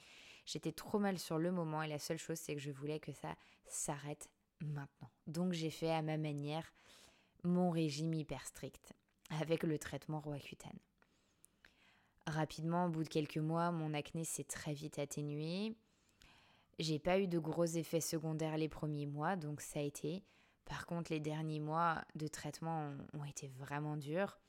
J'étais 0.47 0.73
trop 0.73 0.99
mal 0.99 1.19
sur 1.19 1.39
le 1.39 1.53
moment 1.53 1.83
et 1.83 1.89
la 1.89 1.99
seule 1.99 2.19
chose, 2.19 2.39
c'est 2.39 2.55
que 2.55 2.61
je 2.61 2.71
voulais 2.71 3.01
que 3.01 3.13
ça 3.13 3.35
s'arrête 3.67 4.29
maintenant. 4.61 5.11
Donc 5.27 5.53
j'ai 5.53 5.71
fait 5.71 5.91
à 5.91 6.03
ma 6.03 6.17
manière 6.17 6.73
mon 7.45 7.71
régime 7.71 8.13
hyper 8.15 8.47
strict 8.47 8.93
avec 9.31 9.63
le 9.63 9.79
traitement 9.79 10.21
Roaccutane. 10.21 10.79
Rapidement, 12.27 12.87
au 12.87 12.89
bout 12.91 13.05
de 13.05 13.09
quelques 13.09 13.39
mois, 13.39 13.71
mon 13.73 13.95
acné 13.95 14.25
s'est 14.25 14.45
très 14.45 14.75
vite 14.75 14.99
atténué. 14.99 15.75
J'ai 16.81 16.99
pas 16.99 17.21
eu 17.21 17.29
de 17.29 17.39
gros 17.39 17.67
effets 17.67 18.01
secondaires 18.01 18.57
les 18.57 18.71
premiers 18.71 19.05
mois, 19.05 19.37
donc 19.37 19.61
ça 19.61 19.81
a 19.81 19.83
été. 19.83 20.25
Par 20.65 20.87
contre, 20.87 21.13
les 21.13 21.21
derniers 21.21 21.61
mois 21.61 22.03
de 22.15 22.27
traitement 22.27 22.95
ont, 23.13 23.25
été 23.25 23.49
vraiment 23.59 23.99
durs. 23.99 24.41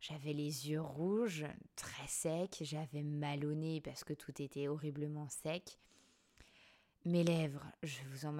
J'avais 0.00 0.32
les 0.32 0.68
yeux 0.68 0.80
rouges, 0.80 1.46
très 1.76 2.08
secs, 2.08 2.56
j'avais 2.62 3.04
mal 3.04 3.44
au 3.44 3.54
nez 3.54 3.80
parce 3.80 4.02
que 4.02 4.12
tout 4.12 4.42
était 4.42 4.66
horriblement 4.66 5.28
sec. 5.28 5.78
Mes 7.04 7.22
lèvres, 7.22 7.64
je 7.84 8.02
vous 8.10 8.26
en 8.26 8.36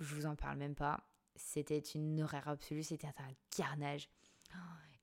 je 0.00 0.14
vous 0.16 0.26
en 0.26 0.34
parle 0.34 0.58
même 0.58 0.74
pas. 0.74 1.06
C'était 1.36 1.78
une 1.78 2.20
horreur 2.20 2.48
absolue, 2.48 2.82
c'était 2.82 3.06
un 3.06 3.32
carnage. 3.56 4.08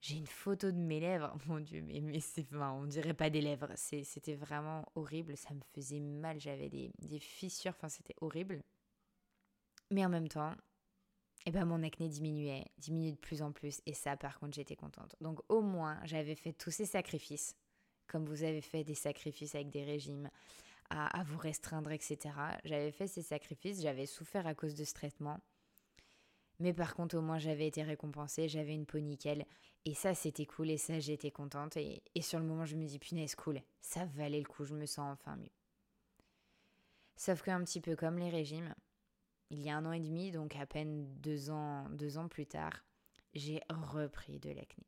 J'ai 0.00 0.16
une 0.16 0.26
photo 0.26 0.70
de 0.70 0.76
mes 0.76 1.00
lèvres. 1.00 1.36
Mon 1.46 1.60
Dieu, 1.60 1.82
mais, 1.82 2.00
mais 2.00 2.20
c'est, 2.20 2.46
enfin, 2.54 2.72
on 2.72 2.86
dirait 2.86 3.14
pas 3.14 3.30
des 3.30 3.40
lèvres. 3.40 3.72
c'était 3.76 4.34
vraiment 4.34 4.84
horrible. 4.94 5.36
Ça 5.36 5.54
me 5.54 5.60
faisait 5.74 6.00
mal. 6.00 6.40
J'avais 6.40 6.68
des, 6.68 6.90
des 6.98 7.18
fissures. 7.18 7.72
Enfin, 7.76 7.88
c'était 7.88 8.14
horrible. 8.20 8.62
Mais 9.90 10.04
en 10.04 10.08
même 10.08 10.28
temps, 10.28 10.54
eh 11.46 11.50
ben 11.50 11.64
mon 11.64 11.82
acné 11.82 12.08
diminuait, 12.08 12.66
diminuait 12.76 13.12
de 13.12 13.16
plus 13.16 13.42
en 13.42 13.52
plus. 13.52 13.80
Et 13.86 13.94
ça, 13.94 14.16
par 14.16 14.38
contre, 14.38 14.54
j'étais 14.54 14.76
contente. 14.76 15.16
Donc 15.20 15.40
au 15.48 15.62
moins, 15.62 15.98
j'avais 16.04 16.34
fait 16.34 16.52
tous 16.52 16.70
ces 16.70 16.84
sacrifices, 16.84 17.56
comme 18.06 18.26
vous 18.26 18.42
avez 18.42 18.60
fait 18.60 18.84
des 18.84 18.94
sacrifices 18.94 19.54
avec 19.54 19.70
des 19.70 19.84
régimes, 19.84 20.28
à, 20.90 21.22
vous 21.24 21.38
restreindre, 21.38 21.90
etc. 21.90 22.34
J'avais 22.64 22.92
fait 22.92 23.06
ces 23.06 23.22
sacrifices, 23.22 23.82
j'avais 23.82 24.06
souffert 24.06 24.46
à 24.46 24.54
cause 24.54 24.74
de 24.74 24.84
ce 24.84 24.94
traitement. 24.94 25.38
Mais 26.60 26.72
par 26.72 26.94
contre, 26.94 27.16
au 27.16 27.20
moins, 27.20 27.38
j'avais 27.38 27.66
été 27.66 27.82
récompensée, 27.82 28.48
j'avais 28.48 28.74
une 28.74 28.86
peau 28.86 28.98
nickel. 28.98 29.46
Et 29.84 29.94
ça, 29.94 30.14
c'était 30.14 30.46
cool, 30.46 30.70
et 30.70 30.76
ça, 30.76 30.98
j'étais 30.98 31.30
contente. 31.30 31.76
Et, 31.76 32.02
sur 32.20 32.38
le 32.40 32.44
moment, 32.44 32.66
je 32.66 32.76
me 32.76 32.84
dis, 32.84 32.98
punaise, 32.98 33.34
cool, 33.36 33.62
ça 33.80 34.04
valait 34.06 34.40
le 34.40 34.46
coup, 34.46 34.64
je 34.64 34.74
me 34.74 34.86
sens 34.86 35.12
enfin 35.12 35.36
mieux. 35.36 35.52
Sauf 37.16 37.42
qu'un 37.42 37.62
petit 37.64 37.80
peu 37.80 37.96
comme 37.96 38.18
les 38.18 38.30
régimes, 38.30 38.74
il 39.50 39.60
y 39.60 39.70
a 39.70 39.76
un 39.76 39.86
an 39.86 39.92
et 39.92 40.00
demi, 40.00 40.30
donc 40.30 40.56
à 40.56 40.66
peine 40.66 41.06
deux 41.20 41.50
ans, 41.50 41.88
deux 41.90 42.18
ans 42.18 42.28
plus 42.28 42.46
tard, 42.46 42.84
j'ai 43.34 43.62
repris 43.70 44.38
de 44.38 44.50
l'acné. 44.50 44.86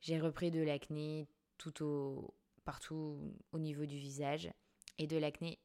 J'ai 0.00 0.20
repris 0.20 0.50
de 0.50 0.60
l'acné 0.60 1.26
tout 1.56 1.82
au, 1.82 2.34
partout 2.64 3.34
au 3.52 3.58
niveau 3.58 3.86
du 3.86 3.96
visage 3.96 4.50
et 4.98 5.06
de 5.06 5.16
l'acné 5.16 5.58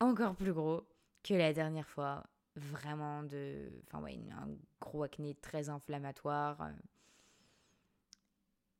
encore 0.00 0.36
plus 0.36 0.52
gros 0.52 0.86
que 1.22 1.34
la 1.34 1.52
dernière 1.52 1.88
fois. 1.88 2.24
Vraiment 2.56 3.22
de. 3.24 3.70
Enfin, 3.86 4.00
ouais, 4.02 4.18
un 4.30 4.48
gros 4.80 5.02
acné 5.02 5.34
très 5.34 5.68
inflammatoire. 5.68 6.60
Euh, 6.62 6.70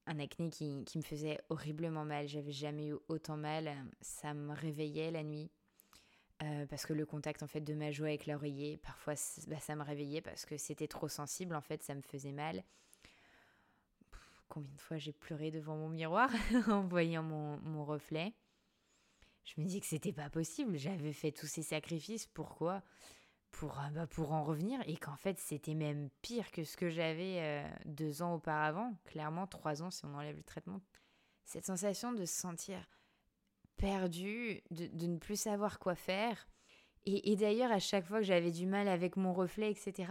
un 0.07 0.19
acné 0.19 0.51
qui, 0.51 0.85
qui 0.85 0.99
me 0.99 1.03
faisait 1.03 1.41
horriblement 1.49 2.05
mal. 2.05 2.29
J'avais 2.29 2.53
jamais 2.53 2.89
eu 2.89 2.97
autant 3.09 3.37
mal. 3.37 3.73
Ça 4.01 4.35
me 4.35 4.55
réveillait 4.55 5.11
la 5.11 5.23
nuit. 5.23 5.51
Euh, 6.43 6.67
parce 6.67 6.85
que 6.85 6.93
le 6.93 7.07
contact 7.07 7.43
en 7.43 7.47
fait 7.47 7.61
de 7.61 7.75
ma 7.75 7.93
joie 7.93 8.09
avec 8.09 8.27
l'oreiller, 8.27 8.77
parfois 8.77 9.15
bah, 9.47 9.61
ça 9.61 9.77
me 9.77 9.85
réveillait 9.85 10.21
parce 10.21 10.45
que 10.45 10.57
c'était 10.57 10.89
trop 10.89 11.09
sensible, 11.09 11.55
en 11.55 11.61
fait 11.61 11.83
ça 11.85 11.95
me 11.95 12.03
faisait 12.03 12.33
mal. 12.33 12.65
combien 14.49 14.75
de 14.75 14.81
fois 14.81 14.99
j'ai 14.99 15.13
pleuré 15.13 15.53
devant 15.53 15.77
mon 15.77 15.89
miroir 15.89 16.31
en 16.69 16.83
voyant 16.83 17.23
mon, 17.23 17.59
mon, 17.59 17.85
reflet 17.85 18.35
Je 19.45 19.61
me 19.61 19.67
dis 19.67 19.81
que 19.81 19.87
c'était 19.87 20.13
pas 20.13 20.29
possible, 20.29 20.77
j'avais 20.77 21.13
fait 21.13 21.31
tous 21.31 21.47
ces 21.47 21.63
sacrifices, 21.63 22.27
pourquoi? 22.27 22.83
Pour, 23.55 23.79
euh, 23.79 23.91
bah, 23.95 24.07
pour 24.07 24.33
en 24.33 24.45
revenir 24.45 24.81
et 24.87 24.97
qu'en 24.97 25.17
fait 25.17 25.39
c'était 25.39 25.75
même 25.75 26.11
pire 26.23 26.51
que 26.51 26.65
ce 26.65 26.77
que 26.77 26.91
j'avais 26.91 27.39
euh, 27.41 27.69
deux 27.87 28.23
ans 28.23 28.35
auparavant, 28.35 28.95
clairement 29.05 29.47
trois 29.47 29.83
ans 29.83 29.91
si 29.91 30.05
on 30.05 30.15
enlève 30.15 30.37
le 30.37 30.43
traitement. 30.43 30.81
Cette 31.45 31.65
sensation 31.65 32.13
de 32.13 32.25
se 32.25 32.35
sentir 32.35 32.79
perdu, 33.77 34.63
de, 34.71 35.07
ne 35.07 35.19
plus 35.19 35.39
savoir 35.39 35.79
quoi 35.79 35.95
faire. 35.95 36.47
Et, 37.07 37.37
d'ailleurs, 37.37 37.71
à 37.71 37.81
chaque 37.81 38.07
fois 38.07 38.21
que 38.21 38.25
j'avais 38.25 38.51
du 38.51 38.65
mal 38.65 38.89
avec 38.89 39.19
mon 39.19 39.35
reflet, 39.35 39.71
etc., 39.71 40.11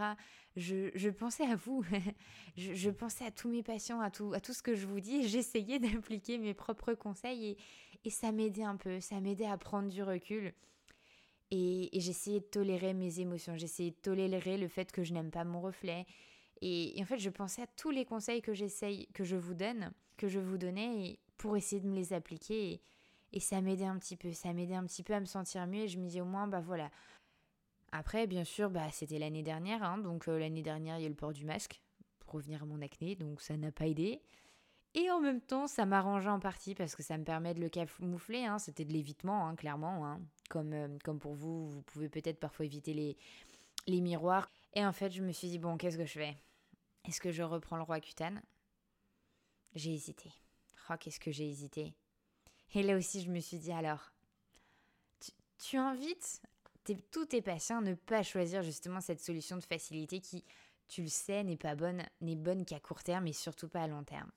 je, 0.54 1.10
pensais 1.10 1.44
à 1.44 1.56
vous. 1.56 1.84
je, 2.56 2.88
pensais 2.90 3.26
à 3.26 3.32
tous 3.32 3.48
mes 3.48 3.64
patients, 3.64 4.00
à 4.00 4.12
tout, 4.12 4.32
à 4.32 4.38
tout 4.38 4.52
ce 4.52 4.62
que 4.62 4.76
je 4.76 4.86
vous 4.86 5.00
dis. 5.00 5.26
J'essayais 5.28 5.80
d'appliquer 5.80 6.38
mes 6.38 6.54
propres 6.54 6.94
conseils 6.94 7.46
et, 7.46 7.58
et 8.04 8.10
ça 8.10 8.30
m'aidait 8.30 8.62
un 8.62 8.76
peu. 8.76 9.00
Ça 9.00 9.18
m'aidait 9.20 9.48
à 9.48 9.58
prendre 9.58 9.88
du 9.88 10.04
recul. 10.04 10.54
Et, 11.56 11.88
j'essayais 12.00 12.40
de 12.40 12.44
tolérer 12.44 12.94
mes 12.94 13.20
émotions. 13.20 13.56
J'essayais 13.56 13.92
de 13.92 13.96
tolérer 13.96 14.58
le 14.58 14.66
fait 14.66 14.90
que 14.90 15.04
je 15.04 15.12
n'aime 15.12 15.30
pas 15.30 15.44
mon 15.44 15.60
reflet. 15.60 16.04
Et, 16.60 16.96
en 17.00 17.04
fait, 17.04 17.18
je 17.18 17.30
pensais 17.30 17.62
à 17.62 17.66
tous 17.76 17.90
les 17.90 18.04
conseils 18.04 18.42
que 18.42 18.54
j'essaye, 18.54 19.06
que 19.14 19.22
je 19.22 19.36
vous 19.36 19.54
donne, 19.54 19.92
que 20.16 20.26
je 20.26 20.40
vous 20.40 20.58
donnais 20.58 21.20
pour 21.36 21.56
essayer 21.56 21.80
de 21.80 21.86
me 21.86 21.94
les 21.94 22.12
appliquer. 22.12 22.80
Et 23.32 23.40
ça 23.40 23.60
m'aidait 23.60 23.84
un 23.84 23.98
petit 23.98 24.16
peu, 24.16 24.32
ça 24.32 24.52
m'aidait 24.52 24.74
un 24.74 24.84
petit 24.84 25.04
peu 25.04 25.12
à 25.14 25.20
me 25.20 25.26
sentir 25.26 25.66
mieux 25.66 25.82
et 25.82 25.88
je 25.88 25.98
me 25.98 26.06
disais 26.06 26.20
au 26.20 26.24
moins, 26.24 26.48
bah 26.48 26.60
voilà. 26.60 26.90
Après, 27.92 28.26
bien 28.26 28.44
sûr, 28.44 28.70
bah 28.70 28.90
c'était 28.92 29.18
l'année 29.18 29.42
dernière, 29.42 29.82
hein, 29.82 29.98
donc 29.98 30.28
euh, 30.28 30.38
l'année 30.38 30.62
dernière, 30.62 30.98
il 30.98 31.02
y 31.02 31.06
a 31.06 31.08
le 31.08 31.14
port 31.16 31.32
du 31.32 31.44
masque 31.44 31.80
pour 32.20 32.34
revenir 32.34 32.62
à 32.62 32.66
mon 32.66 32.80
acné, 32.80 33.16
donc 33.16 33.40
ça 33.40 33.56
n'a 33.56 33.72
pas 33.72 33.86
aidé. 33.86 34.20
Et 34.94 35.10
en 35.10 35.20
même 35.20 35.40
temps, 35.40 35.66
ça 35.66 35.84
m'arrangeait 35.84 36.28
en 36.28 36.38
partie 36.38 36.76
parce 36.76 36.94
que 36.94 37.02
ça 37.02 37.18
me 37.18 37.24
permet 37.24 37.54
de 37.54 37.60
le 37.60 37.68
camoufler, 37.68 38.44
hein, 38.44 38.60
c'était 38.60 38.84
de 38.84 38.92
l'évitement, 38.92 39.48
hein, 39.48 39.56
clairement. 39.56 40.18
Comme, 40.48 40.72
euh, 40.72 40.98
comme 41.04 41.18
pour 41.18 41.34
vous, 41.34 41.68
vous 41.70 41.82
pouvez 41.82 42.08
peut-être 42.08 42.38
parfois 42.38 42.66
éviter 42.66 42.94
les, 42.94 43.16
les 43.86 44.00
miroirs. 44.00 44.50
Et 44.74 44.84
en 44.84 44.92
fait, 44.92 45.10
je 45.10 45.22
me 45.22 45.32
suis 45.32 45.48
dit, 45.48 45.58
bon, 45.58 45.76
qu'est-ce 45.76 45.96
que 45.96 46.06
je 46.06 46.12
fais? 46.12 46.36
Est-ce 47.04 47.20
que 47.20 47.32
je 47.32 47.42
reprends 47.42 47.76
le 47.76 47.82
roi 47.82 48.00
cutane? 48.00 48.42
J'ai 49.74 49.92
hésité. 49.92 50.30
Oh, 50.90 50.94
qu'est-ce 50.98 51.20
que 51.20 51.30
j'ai 51.32 51.48
hésité? 51.48 51.94
Et 52.74 52.82
là 52.82 52.96
aussi, 52.96 53.22
je 53.22 53.30
me 53.30 53.40
suis 53.40 53.58
dit, 53.58 53.72
alors, 53.72 54.12
tu, 55.58 55.76
invites 55.76 56.42
tous 57.10 57.26
tes 57.26 57.42
patients 57.42 57.78
à 57.78 57.82
ne 57.82 57.94
pas 57.94 58.22
choisir 58.22 58.62
justement 58.62 59.00
cette 59.00 59.20
solution 59.20 59.56
de 59.56 59.62
facilité 59.62 60.20
qui, 60.20 60.44
tu 60.88 61.02
le 61.02 61.08
sais, 61.08 61.44
n'est 61.44 61.56
pas 61.56 61.74
bonne, 61.74 62.02
n'est 62.20 62.36
bonne 62.36 62.64
qu'à 62.64 62.80
court 62.80 63.02
terme 63.02 63.26
et 63.26 63.32
surtout 63.32 63.68
pas 63.68 63.82
à 63.82 63.86
long 63.86 64.04
terme. 64.04 64.30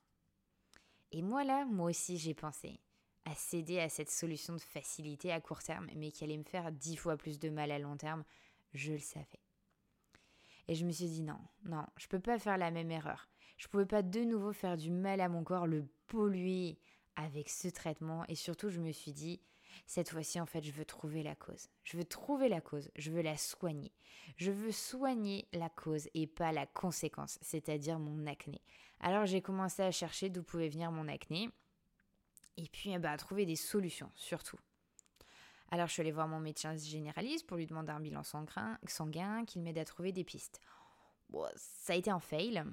Et 1.12 1.22
moi 1.22 1.44
là, 1.44 1.66
moi 1.66 1.90
aussi, 1.90 2.18
j'ai 2.18 2.34
pensé 2.34 2.80
à 3.28 3.36
céder 3.36 3.80
à 3.80 3.90
cette 3.90 4.10
solution 4.10 4.56
de 4.56 4.62
facilité 4.62 5.34
à 5.34 5.42
court 5.42 5.62
terme, 5.62 5.88
mais 5.96 6.12
qui 6.12 6.24
allait 6.24 6.38
me 6.38 6.44
faire 6.44 6.72
dix 6.72 6.96
fois 6.96 7.18
plus 7.18 7.40
de 7.40 7.50
mal 7.50 7.72
à 7.72 7.80
long 7.80 7.98
terme, 7.98 8.24
je 8.74 8.94
le 8.94 9.00
savais. 9.00 9.42
Et 10.70 10.76
je 10.76 10.86
me 10.86 10.92
suis 10.92 11.08
dit 11.08 11.24
non, 11.24 11.40
non, 11.66 11.86
je 11.98 12.08
peux 12.08 12.20
pas 12.20 12.40
faire 12.40 12.58
la 12.58 12.72
même 12.72 12.90
erreur. 12.90 13.30
Je 13.58 13.68
pouvais 13.68 13.86
pas 13.86 14.02
de 14.02 14.22
nouveau 14.22 14.54
faire 14.54 14.78
du 14.78 14.92
mal 14.92 15.20
à 15.20 15.28
mon 15.28 15.44
corps, 15.44 15.68
le 15.68 15.86
polluer 16.08 16.78
avec 17.16 17.50
ce 17.50 17.68
traitement 17.68 18.24
et 18.30 18.36
surtout 18.36 18.70
je 18.70 18.80
me 18.80 18.92
suis 18.92 19.12
dit 19.12 19.42
cette 19.88 20.12
fois-ci 20.12 20.40
en 20.40 20.46
fait 20.46 20.64
je 20.64 20.72
veux 20.72 20.86
trouver 20.86 21.22
la 21.22 21.36
cause. 21.36 21.68
Je 21.84 21.98
veux 21.98 22.06
trouver 22.06 22.48
la 22.48 22.62
cause, 22.62 22.90
je 22.96 23.12
veux 23.12 23.22
la 23.22 23.36
soigner. 23.36 23.92
Je 24.38 24.52
veux 24.52 24.72
soigner 24.72 25.48
la 25.52 25.70
cause 25.70 26.08
et 26.14 26.28
pas 26.28 26.54
la 26.54 26.66
conséquence, 26.66 27.40
c'est-à-dire 27.42 28.00
mon 28.00 28.26
acné. 28.26 28.62
Alors 29.02 29.26
j'ai 29.26 29.42
commencé 29.42 29.82
à 29.82 29.92
chercher 29.92 30.30
d'où 30.30 30.44
pouvait 30.44 30.70
venir 30.70 30.92
mon 30.92 31.10
acné 31.10 31.50
et 32.58 32.68
puis 32.68 32.98
bah, 32.98 33.16
trouver 33.18 33.46
des 33.46 33.56
solutions 33.56 34.12
surtout. 34.16 34.58
Alors 35.70 35.88
je 35.88 35.94
suis 35.94 36.02
allée 36.02 36.12
voir 36.12 36.28
mon 36.28 36.40
médecin 36.40 36.76
généraliste 36.76 37.46
pour 37.46 37.58
lui 37.58 37.66
demander 37.66 37.92
un 37.92 38.00
bilan 38.00 38.24
sanguin, 38.24 39.46
qu'il 39.46 39.62
m'aide 39.62 39.78
à 39.78 39.86
trouver 39.86 40.12
des 40.12 40.24
pistes. 40.24 40.62
Bon, 41.30 41.46
ça 41.56 41.94
a 41.94 41.96
été 41.96 42.10
un 42.10 42.20
fail. 42.20 42.64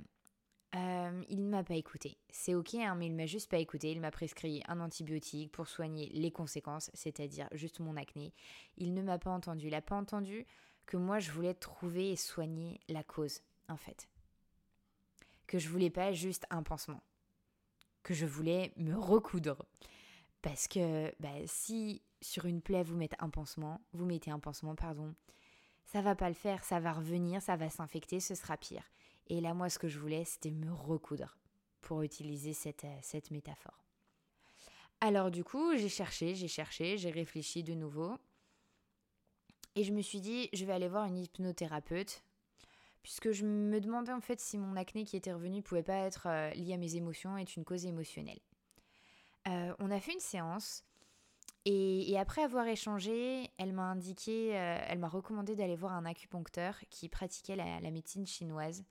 Euh, 0.77 1.25
il 1.29 1.45
ne 1.45 1.51
m'a 1.51 1.63
pas 1.63 1.75
écouté. 1.75 2.19
C'est 2.31 2.55
ok, 2.55 2.75
hein, 2.75 2.97
mais 2.97 3.07
il 3.07 3.15
m'a 3.15 3.27
juste 3.27 3.51
pas 3.51 3.59
écouté. 3.59 3.93
Il 3.93 4.01
m'a 4.01 4.11
prescrit 4.11 4.63
un 4.67 4.81
antibiotique 4.81 5.53
pour 5.53 5.69
soigner 5.69 6.09
les 6.13 6.33
conséquences, 6.33 6.91
c'est-à-dire 6.95 7.49
juste 7.53 7.79
mon 7.79 7.97
acné. 7.97 8.33
Il 8.77 8.93
ne 8.93 9.03
m'a 9.03 9.19
pas 9.19 9.31
entendu. 9.31 9.67
Il 9.67 9.73
n'a 9.73 9.83
pas 9.83 9.97
entendu 9.97 10.47
que 10.87 10.97
moi 10.97 11.21
je 11.21 11.31
voulais 11.31 11.55
trouver 11.55 12.11
et 12.11 12.17
soigner 12.17 12.81
la 12.89 13.05
cause, 13.05 13.41
en 13.69 13.77
fait. 13.77 14.09
Que 15.47 15.59
je 15.59 15.69
voulais 15.69 15.91
pas 15.91 16.13
juste 16.13 16.45
un 16.51 16.63
pansement. 16.63 17.03
Que 18.05 18.15
je 18.15 18.27
voulais 18.27 18.73
me 18.77 18.97
recoudre. 18.97 19.67
Parce 20.41 20.69
que 20.69 21.13
bah, 21.19 21.35
si 21.47 22.03
sur 22.21 22.45
une 22.45 22.63
plaie 22.63 22.85
vous 22.85 22.97
mettez 22.97 23.17
un 23.19 23.31
pansement, 23.31 23.81
vous 23.93 24.05
mettez 24.05 24.31
un 24.31 24.39
pansement, 24.39 24.77
pardon, 24.77 25.15
ça 25.85 26.01
va 26.01 26.15
pas 26.15 26.29
le 26.29 26.35
faire, 26.35 26.63
ça 26.65 26.79
va 26.81 26.93
revenir, 26.93 27.43
ça 27.43 27.57
va 27.57 27.71
s'infecter, 27.71 28.21
ce 28.21 28.37
sera 28.37 28.57
pire. 28.57 28.85
Et 29.29 29.41
là, 29.41 29.55
moi, 29.55 29.69
ce 29.69 29.79
que 29.79 29.89
je 29.89 29.99
voulais, 29.99 30.25
c'était 30.25 30.51
me 30.51 30.73
recoudre, 30.73 31.37
pour 31.81 32.03
utiliser 32.03 32.53
cette, 32.53 32.85
euh, 32.85 32.99
cette 33.03 33.31
métaphore. 33.31 33.85
Alors 35.01 35.31
du 35.31 35.45
coup, 35.45 35.77
j'ai 35.77 35.89
cherché, 35.89 36.35
j'ai 36.35 36.49
cherché, 36.49 36.97
j'ai 36.97 37.11
réfléchi 37.11 37.63
de 37.63 37.75
nouveau. 37.75 38.17
Et 39.77 39.85
je 39.85 39.93
me 39.93 40.03
suis 40.03 40.21
dit, 40.21 40.49
je 40.53 40.65
vais 40.65 40.73
aller 40.73 40.89
voir 40.89 41.07
une 41.07 41.19
hypnothérapeute, 41.19 42.23
puisque 43.05 43.31
je 43.31 43.47
me 43.47 43.81
demandais 43.81 44.13
en 44.13 44.21
fait 44.21 44.41
si 44.41 44.59
mon 44.59 44.75
acné 44.75 45.05
qui 45.05 45.17
était 45.17 45.33
revenu 45.33 45.63
pouvait 45.63 45.85
pas 45.85 45.99
être 45.99 46.27
euh, 46.27 46.51
lié 46.55 46.75
à 46.75 46.79
mes 46.79 46.97
émotions 46.97 47.39
être 47.39 47.55
une 47.55 47.65
cause 47.65 47.87
émotionnelle. 47.87 48.41
Euh, 49.47 49.73
on 49.79 49.93
a 49.93 50.01
fait 50.01 50.15
une 50.15 50.21
séance 50.21 50.85
et, 51.67 52.19
après 52.19 52.43
avoir 52.43 52.67
échangé, 52.67 53.51
elle 53.57 53.73
m'a 53.73 53.85
indiqué, 53.85 54.57
euh, 54.57 54.79
elle 54.87 54.99
m'a 54.99 55.09
recommandé 55.09 55.57
d'aller 55.57 55.77
voir 55.77 55.93
un 55.93 56.05
acupuncteur 56.05 56.79
qui 56.91 57.09
pratiquait 57.09 57.57
la, 57.57 57.91
médecine 57.91 58.27
chinoise. 58.27 58.85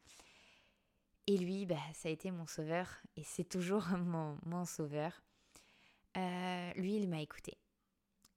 Et 1.28 1.38
lui, 1.38 1.66
bah, 1.68 1.76
ça 1.94 2.10
a 2.10 2.12
été 2.12 2.32
mon 2.32 2.48
sauveur, 2.48 2.88
et 3.16 3.24
c'est 3.24 3.48
toujours 3.48 3.86
mon, 4.46 4.66
sauveur. 4.66 5.22
Euh, 6.18 6.72
lui, 6.76 6.96
il 6.96 7.08
m'a 7.08 7.22
écouté. 7.22 7.58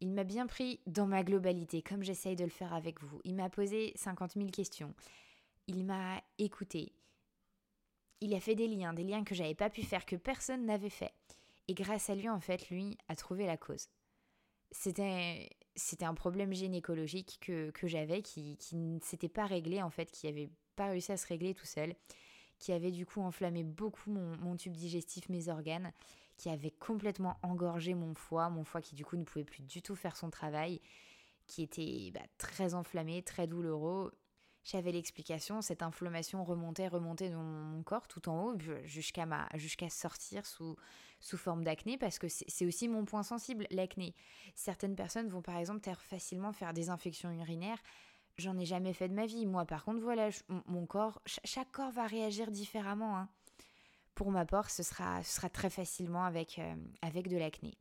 Il 0.01 0.13
m'a 0.13 0.25
bien 0.25 0.47
pris 0.47 0.81
dans 0.87 1.07
ma 1.07 1.25
globalité, 1.25 1.81
comme 1.81 2.03
j'essaye 2.03 2.37
de 2.37 2.45
le 2.45 2.51
faire 2.51 2.75
avec 2.75 3.03
vous. 3.03 3.21
Il 3.25 3.37
m'a 3.37 3.49
posé 3.49 3.95
50 3.97 4.33
000 4.35 4.49
questions. 4.51 4.95
Il 5.67 5.85
m'a 5.85 6.23
écouté. 6.39 6.93
Il 8.21 8.35
a 8.35 8.41
fait 8.41 8.55
des 8.55 8.69
liens, 8.69 8.95
des 8.95 9.05
liens 9.05 9.25
que 9.25 9.35
j'avais 9.35 9.55
pas 9.55 9.71
pu 9.71 9.83
faire, 9.83 10.07
que 10.07 10.17
personne 10.17 10.67
n'avait 10.67 10.91
fait. 10.91 11.13
Et 11.69 11.75
grâce 11.75 12.11
à 12.11 12.15
lui, 12.15 12.29
en 12.29 12.41
fait, 12.41 12.71
lui 12.71 12.97
a 13.09 13.17
trouvé 13.17 13.47
la 13.47 13.57
cause 13.57 13.89
c'était 14.71 16.05
un 16.05 16.15
problème 16.15 16.53
gynécologique 16.53 17.39
que, 17.41 17.71
que 17.71 17.87
j'avais 17.87 18.23
qui, 18.23 18.57
qui 18.57 18.77
ne 18.77 19.01
s'était 19.01 19.29
pas 19.29 19.47
réglé 19.47 19.83
en 19.83 19.91
fait, 19.91 20.11
qui 20.11 20.27
avait 20.27 20.51
pas 20.75 20.89
réussi 20.89 21.13
à 21.13 21.17
se 21.17 21.27
régler 21.27 21.55
tout 21.55 21.67
seul. 21.67 21.95
qui 22.59 22.73
avait 22.73 22.91
du 22.91 23.05
coup 23.05 23.21
enflammé 23.21 23.65
beaucoup 23.65 24.11
mon, 24.11 24.57
tube 24.57 24.73
digestif, 24.73 25.29
mes 25.29 25.49
organes, 25.49 25.93
qui 26.37 26.49
avait 26.49 26.71
complètement 26.71 27.37
engorgé 27.43 27.95
mon 27.95 28.15
foie, 28.15 28.49
mon 28.49 28.65
foie 28.65 28.81
qui 28.81 28.95
du 28.95 29.05
coup 29.05 29.17
ne 29.17 29.25
pouvait 29.25 29.45
plus 29.45 29.63
du 29.63 29.83
tout 29.83 29.95
faire 29.95 30.17
son 30.17 30.31
travail, 30.31 30.81
qui 31.47 31.63
était 31.63 32.11
bah, 32.15 32.27
très 32.39 32.75
enflammé, 32.75 33.23
très 33.23 33.47
douloureux. 33.47 34.13
J'avais 34.67 34.91
l'explication, 34.91 35.63
cette 35.63 35.81
inflammation 35.81 36.43
remontait, 36.43 36.89
remontait 36.89 37.31
dans 37.31 37.45
mon 37.45 37.85
corps 37.85 38.09
tout 38.09 38.29
en 38.29 38.47
haut 38.47 38.59
jusqu'à 38.83 39.25
ma, 39.25 39.49
jusqu'à 39.55 39.89
sortir 39.89 40.45
sous, 40.45 40.77
sous 41.21 41.37
forme 41.37 41.63
d'acné 41.63 41.97
parce 41.97 42.19
que 42.19 42.27
c'est 42.29 42.67
aussi 42.67 42.89
mon 42.89 43.05
point 43.05 43.23
sensible, 43.23 43.69
l'acné. 43.71 44.13
Certaines 44.57 44.97
personnes 44.97 45.29
vont 45.29 45.41
par 45.41 45.57
exemple 45.57 45.89
facilement 46.01 46.53
faire 46.53 46.75
des 46.75 46.91
infections 46.91 47.31
urinaires 47.31 47.79
J'en 48.39 48.59
ai 48.59 48.67
jamais 48.67 48.93
fait 48.93 49.09
de 49.09 49.15
ma 49.15 49.25
vie. 49.25 49.47
Moi, 49.47 49.65
par 49.65 49.85
contre, 49.85 50.01
voilà, 50.01 50.29
mon 50.67 50.85
corps, 50.85 51.23
chaque 51.45 51.71
corps 51.71 51.93
va 51.93 52.07
réagir 52.07 52.51
différemment. 52.51 53.17
Hein. 53.17 53.29
Pour 54.15 54.31
ma 54.31 54.45
part, 54.45 54.69
ce 54.69 54.83
sera, 54.83 55.23
ce 55.23 55.37
sera 55.37 55.49
très 55.49 55.71
facilement 55.71 56.25
avec, 56.25 56.59
euh, 56.59 56.75
avec 57.03 57.29
de 57.29 57.37
l'acné. 57.39 57.79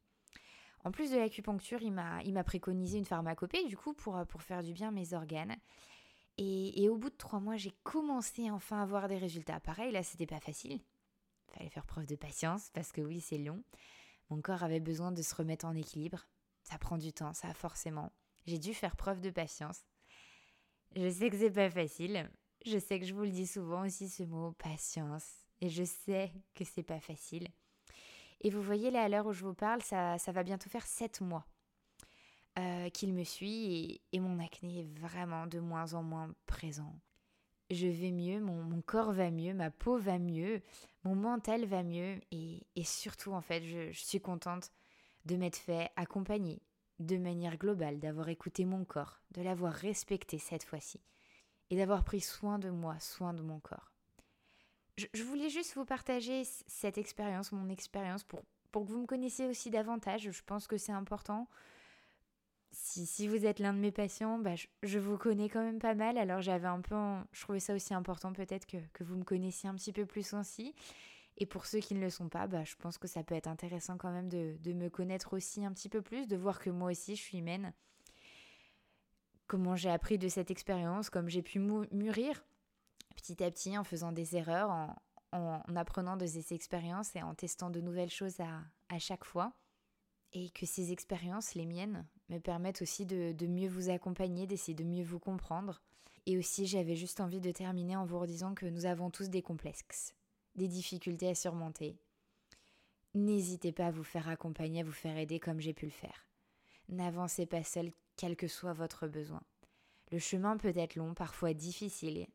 En 0.86 0.92
plus 0.92 1.12
de 1.12 1.18
l'acupuncture, 1.18 1.82
il 1.82 1.92
m'a 1.92 2.44
préconisé 2.44 3.00
une 3.00 3.06
pharmacopée, 3.06 3.66
du 3.66 3.76
coup, 3.76 3.94
pour, 3.94 4.24
pour 4.28 4.44
faire 4.44 4.64
du 4.64 4.72
bien 4.72 4.90
à 4.90 4.92
mes 4.92 5.14
organes. 5.14 5.58
Et, 6.38 6.90
au 6.90 6.98
bout 6.98 7.10
de 7.10 7.16
trois 7.16 7.40
mois, 7.40 7.56
j'ai 7.56 7.74
commencé 7.84 8.52
enfin 8.52 8.80
à 8.80 8.84
avoir 8.84 9.08
des 9.08 9.18
résultats. 9.18 9.60
Pareil, 9.60 9.92
là, 9.92 10.04
c'était 10.04 10.26
pas 10.26 10.40
facile. 10.40 10.82
Il 11.48 11.58
fallait 11.58 11.70
faire 11.70 11.86
preuve 11.86 12.06
de 12.06 12.16
patience, 12.16 12.70
parce 12.74 12.92
que 12.92 13.02
oui, 13.02 13.22
c'est 13.22 13.38
long. 13.38 13.64
Mon 14.30 14.42
corps 14.42 14.64
avait 14.64 14.82
besoin 14.82 15.12
de 15.12 15.22
se 15.22 15.34
remettre 15.34 15.66
en 15.66 15.76
équilibre. 15.76 16.28
Ça 16.64 16.78
prend 16.78 16.98
du 16.98 17.14
temps, 17.14 17.34
ça, 17.34 17.54
forcément. 17.54 18.12
J'ai 18.46 18.60
dû 18.60 18.74
faire 18.74 18.96
preuve 18.96 19.22
de 19.22 19.30
patience. 19.30 19.86
Je 20.96 21.10
sais 21.10 21.30
que 21.30 21.38
c'est 21.38 21.52
pas 21.52 21.70
facile. 21.70 22.30
Je 22.66 22.78
sais 22.80 23.00
que 23.00 23.06
je 23.06 23.14
vous 23.14 23.24
le 23.24 23.30
dis 23.30 23.48
souvent 23.48 23.86
aussi 23.86 24.10
ce 24.10 24.24
mot 24.24 24.52
patience. 24.54 25.46
Et 25.62 25.70
je 25.70 25.84
sais 25.84 26.34
que 26.54 26.66
c'est 26.66 26.84
pas 26.84 27.00
facile. 27.00 27.48
Et 28.42 28.50
vous 28.50 28.62
voyez 28.62 28.92
là 28.92 29.04
à 29.04 29.10
l'heure 29.10 29.28
où 29.28 29.34
je 29.34 29.46
vous 29.46 29.54
parle, 29.54 29.82
ça 29.82 30.18
va 30.18 30.44
bientôt 30.44 30.70
faire 30.70 30.86
sept 30.86 31.22
mois 31.22 31.46
euh, 32.58 32.90
qu'il 32.90 33.14
me 33.14 33.26
suit 33.26 34.02
et, 34.14 34.20
mon 34.20 34.40
acné 34.40 34.80
est 34.80 35.00
vraiment 35.00 35.46
de 35.46 35.60
moins 35.60 35.94
en 35.94 36.04
moins 36.04 36.34
présent. 36.46 36.96
Je 37.70 37.88
vais 37.88 38.12
mieux, 38.12 38.40
mon, 38.40 38.82
corps 38.82 39.12
va 39.12 39.30
mieux, 39.30 39.54
ma 39.54 39.72
peau 39.72 39.98
va 39.98 40.20
mieux, 40.20 40.62
mon 41.04 41.16
mental 41.16 41.66
va 41.66 41.84
mieux 41.84 42.22
et, 42.32 42.64
surtout 42.84 43.34
en 43.34 43.42
fait 43.42 43.64
je, 43.64 43.92
suis 43.92 44.22
contente 44.22 44.72
de 45.26 45.36
m'être 45.36 45.58
fait 45.58 45.90
accompagner 45.98 46.62
de 47.00 47.18
manière 47.18 47.58
globale, 47.58 48.00
d'avoir 48.00 48.30
écouté 48.30 48.64
mon 48.64 48.86
corps, 48.86 49.20
de 49.32 49.42
l'avoir 49.42 49.74
respecté 49.74 50.38
cette 50.38 50.64
fois-ci, 50.64 51.02
et 51.70 51.76
d'avoir 51.76 52.06
pris 52.06 52.22
soin 52.22 52.58
de 52.58 52.70
moi, 52.70 52.98
soin 53.02 53.34
de 53.34 53.42
mon 53.42 53.60
corps. 53.60 53.92
Je, 54.96 55.24
voulais 55.24 55.50
juste 55.50 55.76
vous 55.76 55.84
partager 55.84 56.44
cette 56.68 56.98
expérience, 56.98 57.52
mon 57.52 57.68
expérience, 57.68 58.24
pour, 58.24 58.44
pour 58.72 58.86
que 58.86 58.92
vous 58.92 59.02
me 59.02 59.08
connaissiez 59.08 59.46
aussi 59.46 59.70
davantage. 59.70 60.32
Je 60.32 60.44
pense 60.46 60.68
que 60.68 60.78
c'est 60.78 60.94
important. 60.94 61.50
Si, 62.78 63.06
si, 63.06 63.28
vous 63.28 63.46
êtes 63.46 63.60
l'un 63.60 63.74
de 63.74 63.80
mes 63.80 63.92
patients, 63.92 64.38
bah, 64.38 64.54
je, 64.84 65.00
vous 65.00 65.18
connais 65.18 65.48
quand 65.50 65.64
même 65.64 65.80
pas 65.80 65.96
mal, 65.96 66.18
alors 66.18 66.42
j'avais 66.42 66.68
un 66.68 66.82
peu... 66.82 66.96
Je 67.32 67.42
trouvais 67.42 67.60
ça 67.60 67.74
aussi 67.74 67.94
important 67.94 68.34
peut-être 68.34 68.66
que, 68.66 68.78
que 68.94 69.04
vous 69.04 69.16
me 69.16 69.24
connaissiez 69.24 69.70
un 69.70 69.76
petit 69.76 69.94
peu 69.94 70.06
plus 70.06 70.34
aussi. 70.34 70.76
Et 71.38 71.46
pour 71.46 71.66
ceux 71.66 71.80
qui 71.80 71.96
ne 71.96 72.00
le 72.00 72.10
sont 72.10 72.30
pas, 72.30 72.48
bah, 72.48 72.64
je 72.64 72.76
pense 72.76 72.98
que 72.98 73.08
ça 73.08 73.24
peut 73.24 73.36
être 73.36 73.48
intéressant 73.48 73.98
quand 73.98 74.12
même 74.12 74.30
de, 74.30 74.74
me 74.74 74.90
connaître 74.90 75.34
aussi 75.34 75.66
un 75.66 75.74
petit 75.74 75.90
peu 75.90 76.02
plus, 76.02 76.28
de 76.28 76.38
voir 76.38 76.60
que 76.60 76.70
moi 76.70 76.92
aussi 76.92 77.16
je 77.16 77.22
suis 77.22 77.40
humaine. 77.40 77.74
Comment 79.48 79.76
j'ai 79.76 79.90
appris 79.90 80.18
de 80.18 80.30
cette 80.30 80.50
expérience, 80.50 81.10
comme 81.10 81.28
j'ai 81.28 81.42
pu 81.42 81.60
mûrir 81.60 82.46
petit 83.16 83.44
à 83.44 83.52
petit 83.52 83.78
en 83.78 83.84
faisant 83.84 84.12
des 84.12 84.36
erreurs, 84.36 84.70
en, 85.32 85.76
apprenant 85.76 86.16
de 86.16 86.26
ces 86.26 86.54
expériences 86.54 87.16
et 87.16 87.22
en 87.22 87.36
testant 87.36 87.70
de 87.70 87.82
nouvelles 87.82 88.10
choses 88.10 88.40
à, 88.40 89.00
chaque 89.00 89.26
fois. 89.26 89.52
Et 90.36 90.52
que 90.52 90.68
ces 90.68 90.92
expériences, 90.92 91.56
les 91.56 91.66
miennes, 91.66 92.06
me 92.30 92.38
permettent 92.38 92.84
aussi 92.84 93.08
de, 93.08 93.48
mieux 93.48 93.70
vous 93.70 93.90
accompagner, 93.90 94.46
d'essayer 94.46 94.76
de 94.76 94.84
mieux 94.84 95.04
vous 95.04 95.20
comprendre. 95.20 95.82
Et 96.28 96.38
aussi, 96.38 96.68
j'avais 96.68 96.96
juste 96.96 97.20
envie 97.20 97.42
de 97.42 97.52
terminer 97.52 97.96
en 97.96 98.06
vous 98.06 98.20
redisant 98.20 98.54
que 98.54 98.68
nous 98.68 98.86
avons 98.86 99.10
tous 99.10 99.30
des 99.30 99.42
complexes 99.42 100.14
des 100.56 100.68
difficultés 100.68 101.30
à 101.30 101.36
surmonter, 101.36 101.98
n'hésitez 103.14 103.72
pas 103.72 103.88
à 103.88 103.92
vous 103.92 104.04
faire 104.04 104.30
accompagner, 104.30 104.82
à 104.82 104.84
vous 104.84 104.92
faire 104.92 105.18
aider 105.18 105.40
comme 105.40 105.60
j'ai 105.60 105.74
pu 105.74 105.86
le 105.86 105.92
faire. 105.92 106.28
N'avancez 106.90 107.46
pas 107.46 107.64
seul, 107.64 107.92
quel 108.16 108.36
que 108.36 108.48
soit 108.48 108.74
votre 108.74 109.08
besoin. 109.08 109.42
Le 110.12 110.20
chemin 110.20 110.58
peut 110.58 110.74
être 110.76 110.96
long, 110.96 111.14
parfois 111.14 111.54
difficile, 111.54 112.28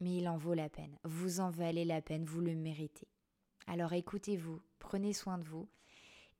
mais 0.00 0.16
il 0.16 0.28
en 0.28 0.36
vaut 0.36 0.54
la 0.54 0.68
peine. 0.68 0.96
Vous 1.04 1.40
en 1.40 1.50
valez 1.50 1.84
la 1.84 2.02
peine, 2.02 2.24
vous 2.24 2.40
le 2.40 2.54
méritez. 2.54 3.08
Alors 3.66 3.92
écoutez-vous, 3.92 4.60
prenez 4.78 5.12
soin 5.12 5.38
de 5.38 5.44
vous, 5.44 5.68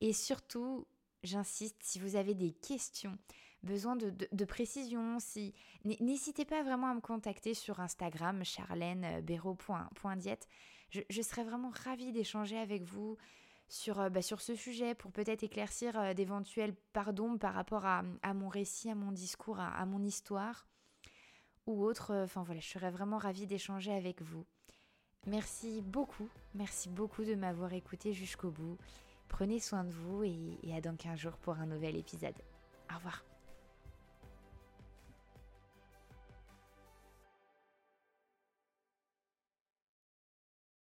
et 0.00 0.12
surtout, 0.12 0.86
j'insiste, 1.22 1.76
si 1.82 1.98
vous 1.98 2.16
avez 2.16 2.34
des 2.34 2.52
questions, 2.52 3.18
besoin 3.62 3.96
de, 3.96 4.44
précision, 4.44 5.18
si, 5.18 5.54
n'hésitez 5.84 6.44
pas 6.44 6.62
vraiment 6.62 6.88
à 6.88 6.94
me 6.94 7.00
contacter 7.00 7.54
sur 7.54 7.80
Instagram, 7.80 8.44
charlenebero.diète. 8.44 10.48
Je, 10.90 11.22
serais 11.22 11.44
vraiment 11.44 11.72
ravie 11.84 12.12
d'échanger 12.12 12.58
avec 12.58 12.84
vous 12.84 13.16
sur, 13.68 14.00
euh, 14.00 14.08
bah, 14.08 14.22
sur 14.22 14.40
ce 14.40 14.54
sujet 14.54 14.94
pour 14.94 15.10
peut-être 15.10 15.42
éclaircir 15.42 15.98
euh, 15.98 16.14
d'éventuels 16.14 16.74
pardons 16.92 17.36
par 17.36 17.54
rapport 17.54 17.84
à, 17.84 18.04
à, 18.22 18.34
mon 18.34 18.48
récit, 18.48 18.88
à 18.88 18.94
mon 18.94 19.10
discours, 19.10 19.58
à, 19.58 19.66
à 19.66 19.84
mon 19.84 20.04
histoire 20.04 20.68
ou 21.66 21.84
autre. 21.84 22.14
Enfin 22.22 22.44
voilà, 22.44 22.60
je 22.60 22.68
serais 22.68 22.92
vraiment 22.92 23.18
ravie 23.18 23.46
d'échanger 23.46 23.92
avec 23.92 24.22
vous. 24.22 24.46
Merci 25.26 25.82
beaucoup, 25.82 26.28
merci 26.54 26.88
beaucoup 26.88 27.24
de 27.24 27.34
m'avoir 27.34 27.72
écouté 27.72 28.12
jusqu'au 28.12 28.50
bout. 28.50 28.78
Prenez 29.28 29.60
soin 29.60 29.84
de 29.84 29.92
vous 29.92 30.24
et, 30.24 30.74
à 30.74 30.80
dans 30.80 30.96
15 30.96 31.18
jours 31.18 31.36
pour 31.38 31.54
un 31.54 31.66
nouvel 31.66 31.96
épisode. 31.96 32.36
Au 32.90 32.96
revoir. 32.96 33.24